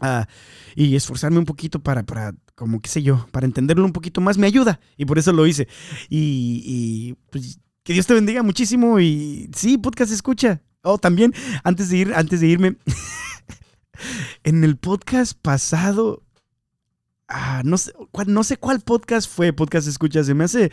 ah, 0.00 0.26
y 0.74 0.96
esforzarme 0.96 1.38
un 1.38 1.44
poquito 1.44 1.80
para, 1.80 2.04
para, 2.04 2.32
como 2.58 2.80
qué 2.80 2.88
sé 2.90 3.02
yo, 3.04 3.24
para 3.30 3.46
entenderlo 3.46 3.84
un 3.84 3.92
poquito 3.92 4.20
más, 4.20 4.36
me 4.36 4.48
ayuda. 4.48 4.80
Y 4.96 5.04
por 5.04 5.16
eso 5.16 5.32
lo 5.32 5.46
hice. 5.46 5.68
Y, 6.08 6.62
y 6.66 7.16
pues, 7.30 7.60
que 7.84 7.92
Dios 7.92 8.06
te 8.06 8.14
bendiga 8.14 8.42
muchísimo. 8.42 8.98
Y 8.98 9.48
sí, 9.54 9.78
podcast 9.78 10.12
escucha. 10.12 10.60
Oh, 10.82 10.98
también, 10.98 11.32
antes 11.62 11.88
de 11.88 11.98
ir, 11.98 12.12
antes 12.14 12.40
de 12.40 12.48
irme, 12.48 12.76
en 14.42 14.64
el 14.64 14.76
podcast 14.76 15.38
pasado, 15.40 16.24
ah, 17.28 17.62
no, 17.64 17.78
sé, 17.78 17.92
no 18.26 18.42
sé 18.42 18.56
cuál 18.56 18.80
podcast 18.80 19.30
fue, 19.30 19.52
podcast 19.52 19.86
escucha, 19.86 20.24
se 20.24 20.34
me 20.34 20.44
hace 20.44 20.72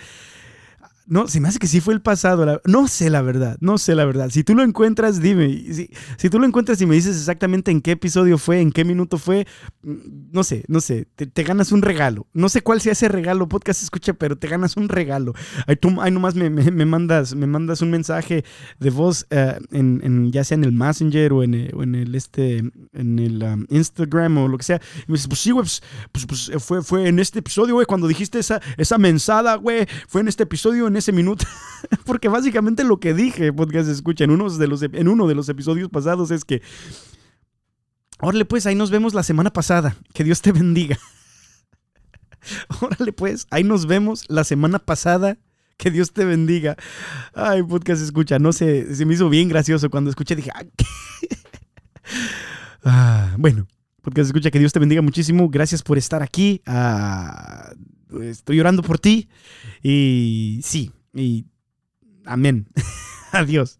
no, 1.08 1.28
se 1.28 1.40
me 1.40 1.48
hace 1.48 1.60
que 1.60 1.68
sí 1.68 1.82
fue 1.82 1.94
el 1.94 2.02
pasado. 2.02 2.62
no 2.66 2.88
sé 2.88 3.10
la 3.10 3.22
verdad, 3.22 3.58
no 3.60 3.78
sé 3.78 3.94
la 3.94 4.06
verdad. 4.06 4.30
Si 4.32 4.44
tú 4.44 4.56
lo 4.56 4.64
encuentras, 4.64 5.22
dime. 5.22 5.50
Si, 5.72 5.92
si, 6.18 6.30
tú 6.30 6.40
lo 6.40 6.48
encuentras 6.48 6.82
y 6.82 6.88
me 6.88 6.96
dices 6.96 7.16
exactamente 7.16 7.70
en 7.70 7.82
qué 7.82 7.92
episodio 7.92 8.40
fue, 8.40 8.60
en 8.60 8.72
qué 8.72 8.84
minuto 8.84 9.20
fue, 9.20 9.46
mm, 9.84 10.32
no 10.32 10.44
sé, 10.44 10.64
no 10.68 10.82
sé, 10.82 11.08
te, 11.16 11.44
ganas 11.44 11.72
un 11.72 11.84
regalo. 11.84 12.28
No 12.34 12.50
sé 12.50 12.62
cuál 12.62 12.82
sea 12.82 12.94
ese 12.94 13.08
regalo, 13.08 13.48
podcast 13.48 13.84
escucha, 13.84 14.14
pero 14.14 14.38
te 14.38 14.48
ganas 14.48 14.78
un 14.78 14.90
regalo. 14.90 15.34
Ahí, 15.68 15.76
tú, 15.76 16.02
ahí 16.02 16.12
nomás 16.12 16.34
me, 16.34 16.50
me, 16.50 16.86
mandas, 16.86 17.36
me 17.36 17.46
mandas 17.46 17.82
un 17.82 17.92
mensaje 17.92 18.44
de 18.80 18.90
voz, 18.90 19.28
eh, 19.30 19.60
en, 19.72 20.32
ya 20.32 20.44
sea 20.44 20.56
en 20.56 20.64
el 20.64 20.72
Messenger 20.72 21.34
o 21.34 21.44
en, 21.44 21.54
el, 21.54 22.16
este, 22.16 22.64
en 22.94 23.20
el 23.20 23.44
um, 23.44 23.66
Instagram 23.70 24.40
o 24.40 24.48
lo 24.48 24.58
que 24.58 24.64
sea. 24.64 24.82
Y 25.08 25.12
me 25.12 25.14
dices, 25.14 25.28
pues 25.28 25.40
sí, 25.40 25.52
güey, 25.52 25.64
pues, 25.64 25.82
pues, 26.12 26.26
pues, 26.26 26.64
fue, 26.64 26.82
fue 26.82 27.08
en 27.08 27.20
este 27.20 27.40
episodio, 27.40 27.76
güey, 27.76 27.86
cuando 27.86 28.08
dijiste 28.08 28.40
esa, 28.40 28.60
esa 28.78 28.98
mensada, 28.98 29.56
güey, 29.56 29.86
fue 30.08 30.22
en 30.22 30.30
este 30.30 30.44
episodio, 30.44 30.88
ese 30.98 31.12
minuto. 31.12 31.46
Porque 32.06 32.28
básicamente 32.28 32.84
lo 32.84 33.00
que 33.00 33.14
dije, 33.14 33.54
podcast 33.54 33.90
escucha, 33.90 34.24
en, 34.24 34.32
uno 34.32 34.50
de 34.50 34.68
los, 34.68 34.82
en 34.82 35.08
uno 35.08 35.28
de 35.28 35.36
los 35.36 35.50
episodios 35.50 35.90
pasados 35.90 36.32
es 36.32 36.46
que, 36.46 36.62
órale 38.20 38.46
pues, 38.46 38.66
ahí 38.66 38.76
nos 38.76 38.92
vemos 38.92 39.14
la 39.14 39.24
semana 39.24 39.52
pasada. 39.52 39.96
Que 40.14 40.24
Dios 40.24 40.42
te 40.42 40.52
bendiga. 40.52 40.98
Órale 42.82 43.12
pues, 43.12 43.48
ahí 43.50 43.64
nos 43.64 43.86
vemos 43.86 44.26
la 44.28 44.44
semana 44.44 44.80
pasada. 44.80 45.38
Que 45.78 45.92
Dios 45.92 46.14
te 46.14 46.24
bendiga. 46.24 46.78
Ay, 47.34 47.62
podcast 47.62 48.02
escucha, 48.02 48.40
no 48.40 48.54
sé, 48.54 48.96
se 48.96 49.06
me 49.06 49.14
hizo 49.14 49.30
bien 49.30 49.50
gracioso 49.50 49.90
cuando 49.90 50.10
escuché, 50.10 50.36
dije, 50.36 50.50
ah, 52.84 53.34
bueno, 53.38 53.68
podcast 54.02 54.28
escucha, 54.28 54.52
que 54.52 54.60
Dios 54.60 54.72
te 54.72 54.80
bendiga 54.80 55.02
muchísimo. 55.02 55.50
Gracias 55.50 55.84
por 55.84 55.98
estar 55.98 56.24
aquí. 56.24 56.62
Ah, 56.66 57.74
estoy 58.24 58.60
orando 58.60 58.84
por 58.84 59.00
ti. 59.00 59.30
Y 59.84 60.62
sí, 60.64 60.92
y 61.14 61.46
amén. 62.26 62.68
Adiós. 63.32 63.80